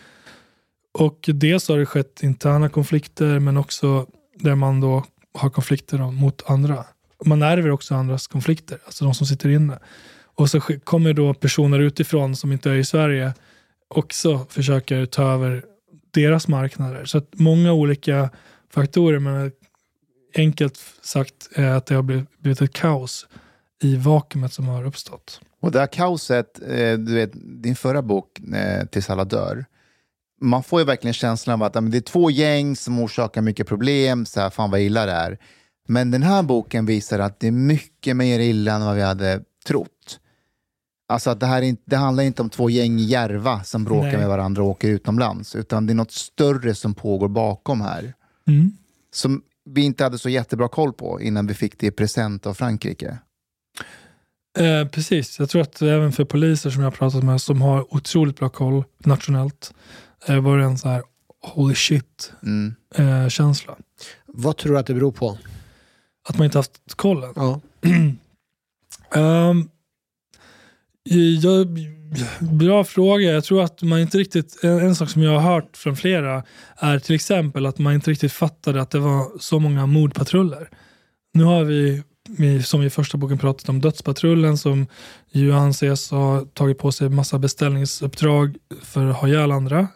[0.92, 5.04] Och dels har det skett interna konflikter men också där man då
[5.34, 6.84] har konflikter mot andra.
[7.24, 9.78] Man ärver också andras konflikter, alltså de som sitter inne.
[10.34, 13.32] Och så kommer då personer utifrån som inte är i Sverige
[13.94, 15.64] också försöker ta över
[16.10, 17.04] deras marknader.
[17.04, 18.30] Så att många olika
[18.70, 19.52] faktorer, men
[20.34, 23.26] enkelt sagt är att det har blivit, blivit ett kaos
[23.82, 25.40] i vakuumet som har uppstått.
[25.60, 27.30] Och det här kaoset, eh, du vet,
[27.62, 29.64] din förra bok, eh, Tills alla dör,
[30.40, 34.26] man får ju verkligen känslan av att det är två gäng som orsakar mycket problem,
[34.26, 35.38] så här, fan vad illa det är.
[35.88, 39.42] Men den här boken visar att det är mycket mer illa än vad vi hade
[39.66, 40.20] trott.
[41.08, 43.84] Alltså att det här är inte, det handlar inte om två gäng i Järva som
[43.84, 44.16] bråkar Nej.
[44.16, 48.14] med varandra och åker utomlands, utan det är något större som pågår bakom här.
[48.46, 48.72] Mm.
[49.12, 52.54] Som vi inte hade så jättebra koll på innan vi fick det i present av
[52.54, 53.18] Frankrike.
[54.58, 57.94] Eh, precis, jag tror att även för poliser som jag har pratat med som har
[57.94, 59.74] otroligt bra koll nationellt
[60.28, 61.02] eh, var det en så här
[61.42, 62.74] holy shit Mm.
[62.94, 63.76] eh, känsla.
[64.26, 65.38] Vad tror du att det beror på?
[66.28, 67.32] Att man inte haft kollen.
[67.36, 67.60] Ja.
[69.14, 69.68] Ehm,
[71.42, 71.78] jag,
[72.40, 73.32] bra fråga.
[73.32, 76.42] Jag tror att man inte riktigt, en, en sak som jag har hört från flera
[76.76, 80.68] är till exempel att man inte riktigt fattade att det var så många mordpatruller.
[81.34, 82.02] Nu har vi
[82.64, 84.86] som i första boken pratade om Dödspatrullen som
[85.30, 89.88] ju anses ha tagit på sig massa beställningsuppdrag för att ha ihjäl andra.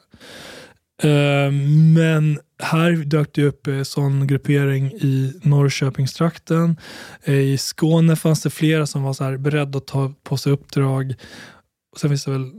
[1.02, 1.52] Eh,
[1.94, 6.76] men här dök det upp en sån gruppering i Norrköpingstrakten.
[7.24, 10.52] Eh, I Skåne fanns det flera som var så här beredda att ta på sig
[10.52, 11.14] uppdrag.
[11.96, 12.50] Sen finns det väl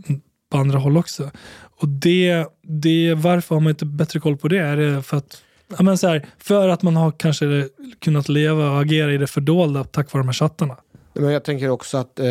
[0.52, 1.32] på andra håll också.
[1.80, 4.60] Och det, det, varför har man inte bättre koll på det?
[4.60, 8.72] Är det för att Ja, men så här, för att man har kanske kunnat leva
[8.72, 10.78] och agera i det fördolda tack vare de här chattarna.
[11.13, 12.26] Men jag tänker också att eh,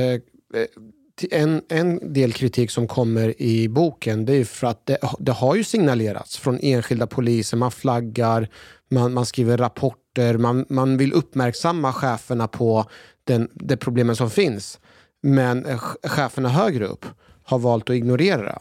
[1.30, 5.32] en, en del kritik som kommer i boken det är ju för att det, det
[5.32, 7.56] har ju signalerats från enskilda poliser.
[7.56, 8.48] Man flaggar,
[8.90, 12.84] man, man skriver rapporter, man, man vill uppmärksamma cheferna på
[13.24, 14.80] den, det problemen som finns.
[15.22, 17.06] Men eh, cheferna högre upp
[17.42, 18.58] har valt att ignorera det.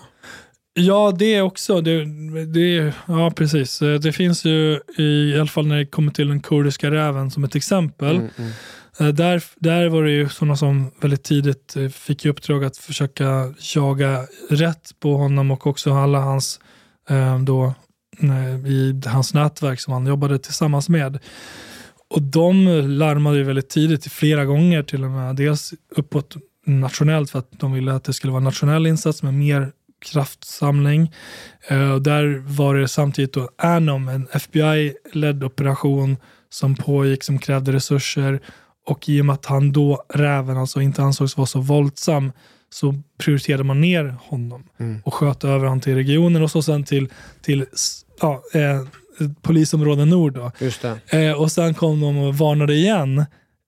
[0.74, 1.82] Ja, det också.
[1.82, 2.06] Det,
[2.46, 3.82] det, ja, precis.
[3.82, 7.44] Eh, Det finns ju, i, alla fall när det kommer till den kurdiska räven som
[7.44, 8.16] ett exempel.
[8.16, 8.52] Mm, mm.
[9.00, 12.78] Eh, Där, där var det ju sådana som väldigt tidigt eh, fick i uppdrag att
[12.78, 16.60] försöka jaga rätt på honom och också alla hans,
[17.46, 17.74] då,
[18.68, 21.20] i hans nätverk som han jobbade tillsammans med.
[22.10, 25.36] Och de larmade ju väldigt tidigt, flera gånger till och med.
[25.36, 29.34] Dels uppåt nationellt för att de ville att det skulle vara en nationell insats med
[29.34, 29.72] mer
[30.04, 31.12] kraftsamling.
[31.68, 36.18] Eh, där var det samtidigt då Anom, en FBI-ledd operation
[36.50, 38.40] som pågick som krävde resurser
[38.86, 42.32] och i och med att han då, räven, alltså inte ansågs vara så våldsam
[42.70, 44.64] så prioriterade man ner honom
[45.04, 47.10] och sköt över honom till regionen och så sen till,
[47.42, 47.66] till
[48.22, 48.82] ja, eh,
[49.42, 50.34] polisområde nord.
[50.34, 50.52] Då.
[51.08, 53.26] Eh, och sen kom de och varnade igen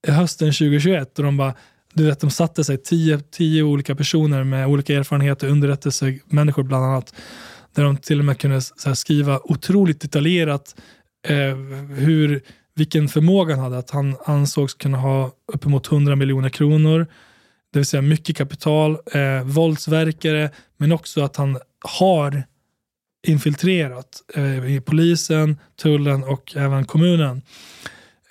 [0.07, 1.53] hösten 2021 och de bara
[1.95, 7.13] du vet, de satte sig tio, tio olika personer med olika erfarenheter, underrättelsemänniskor bland annat,
[7.75, 10.75] där de till och med kunde så här, skriva otroligt detaljerat
[11.27, 11.55] eh,
[11.97, 12.41] hur,
[12.75, 13.77] vilken förmåga han hade.
[13.77, 17.07] Att han ansågs kunna ha uppemot 100 miljoner kronor,
[17.73, 22.43] det vill säga mycket kapital, eh, våldsverkare, men också att han har
[23.27, 27.41] infiltrerat eh, i polisen, tullen och även kommunen.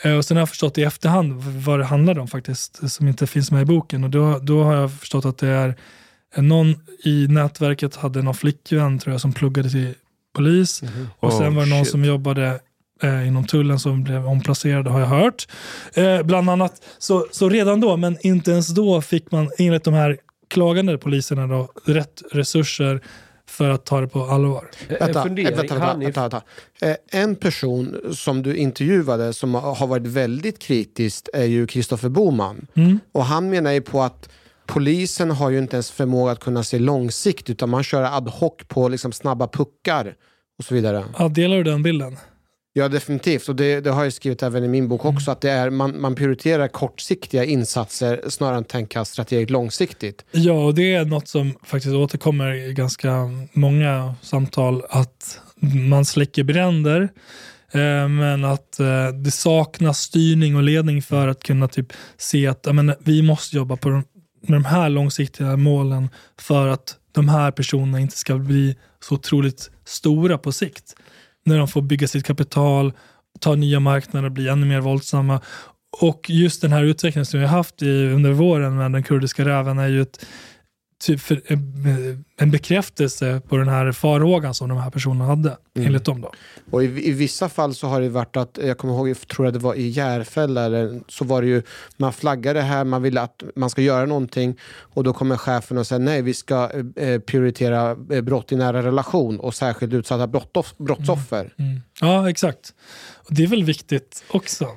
[0.04, 3.26] Eh, och sen har jag förstått i efterhand vad det handlade om faktiskt, som inte
[3.26, 4.04] finns med i boken.
[4.04, 5.74] Och då, då har jag förstått att det är
[6.34, 6.74] eh, någon
[7.04, 9.94] i nätverket hade någon flickvän tror jag som pluggade till
[10.34, 10.82] polis.
[11.20, 11.90] Och sen Oh, var det någon shit.
[11.92, 12.60] som jobbade
[13.02, 15.48] eh, inom tullen som blev omplacerad har jag hört.
[15.94, 16.82] Eh, bland annat.
[16.98, 21.46] Så, så redan då, men inte ens då fick man enligt de här klagande poliserna
[21.46, 23.00] då, rätt resurser
[23.46, 24.70] för att ta det på allvar.
[24.88, 26.42] Vänta, vänta, vänta, vänta, vänta, vänta.
[26.80, 32.08] Eh, En person som du intervjuade som har har varit väldigt kritisk är ju Kristoffer
[32.08, 32.66] Boman.
[32.74, 32.98] Mm.
[33.12, 34.28] Och han menar ju på att
[34.66, 38.52] polisen har ju inte ens förmåga att kunna se långsiktigt utan man kör ad hoc
[38.68, 40.14] på liksom snabba puckar
[40.58, 41.04] och så vidare.
[41.18, 42.16] Ja, delar du den bilden?
[42.76, 43.48] Ja, definitivt.
[43.48, 45.30] Och det, det har jag skrivit även i min bok också.
[45.30, 50.24] Att det är, man, man prioriterar kortsiktiga insatser snarare än att tänka strategiskt långsiktigt.
[50.30, 55.40] Ja, och det är något som faktiskt återkommer i ganska många samtal, att
[55.88, 57.02] man släcker bränder,
[57.72, 62.74] eh, men att eh, det saknas styrning och ledning för att kunna typ se att
[62.74, 64.04] men, vi måste jobba på de,
[64.40, 66.08] med de här långsiktiga målen
[66.40, 70.94] för att de här personerna inte ska bli så otroligt stora på sikt.
[71.44, 72.92] När de får bygga sitt kapital,
[73.40, 75.40] ta nya marknader, bli ännu mer våldsamma.
[76.00, 79.44] Och just den här utvecklingen som vi har haft i, under våren med den kurdiska
[79.44, 80.26] räven är ju ett,
[81.02, 86.04] typ för, en- en bekräftelse på den här farhågan som de här personerna hade, enligt
[86.04, 86.20] dem.
[86.20, 86.32] Då.
[86.70, 89.46] Och i, i vissa fall så har det varit att, jag kommer ihåg, jag tror
[89.46, 91.62] att det var i Järfälla, eller, så var det ju,
[91.96, 95.86] man flaggade här, man ville att man ska göra någonting och då kommer chefen och
[95.86, 100.74] säger nej, vi ska eh, prioritera eh, brott i nära relation och särskilt utsatta brottoff,
[100.78, 101.52] brottsoffer.
[101.58, 101.80] Mm.
[102.00, 102.74] Ja, exakt.
[103.14, 104.68] Och det är väl viktigt också.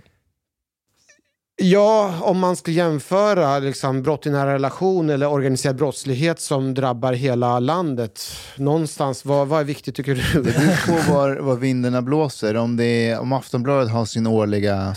[1.61, 7.13] Ja, om man ska jämföra liksom, brott i nära relation eller organiserad brottslighet som drabbar
[7.13, 8.21] hela landet.
[8.55, 10.41] Någonstans, vad, vad är viktigt tycker du?
[10.41, 12.55] Det beror på var, var vindarna blåser.
[12.55, 14.95] Om, det är, om Aftonbladet har sin årliga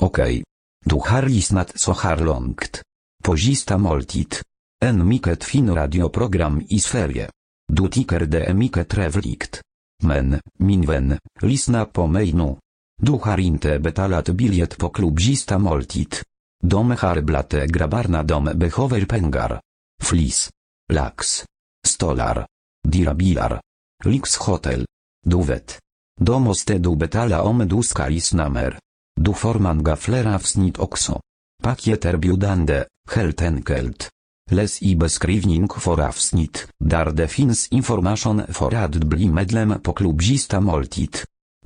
[0.00, 0.42] Okej.
[0.84, 2.82] Du har lyssnat så här långt.
[3.24, 4.34] På Gista måltid.
[4.84, 7.30] En mycket fin radioprogram i Sverige.
[7.72, 9.60] Du tycker det är mycket trevligt.
[10.02, 12.56] Men, min vän, lyssna på mig nu.
[13.02, 16.14] Du har inte betalat biljett på klubb Gista måltid.
[16.62, 19.60] De har blate grabbarna de behöver pengar.
[20.02, 20.50] Flis.
[20.92, 21.44] Lax.
[21.86, 22.46] Stolar.
[22.88, 23.60] Dirabilar.
[24.04, 24.86] Lyxhotel.
[25.26, 25.78] Du vet.
[26.20, 28.78] Då måste du betala om du ska lyssna mer.
[29.20, 31.20] Du får gaflera fler avsnitt också.
[31.62, 34.10] Paket erbjudande, helt enkelt.
[34.50, 40.22] Läs i beskrivning för avsnitt, där det finns information för att bli medlem på klubb
[40.22, 41.16] Gista måltid.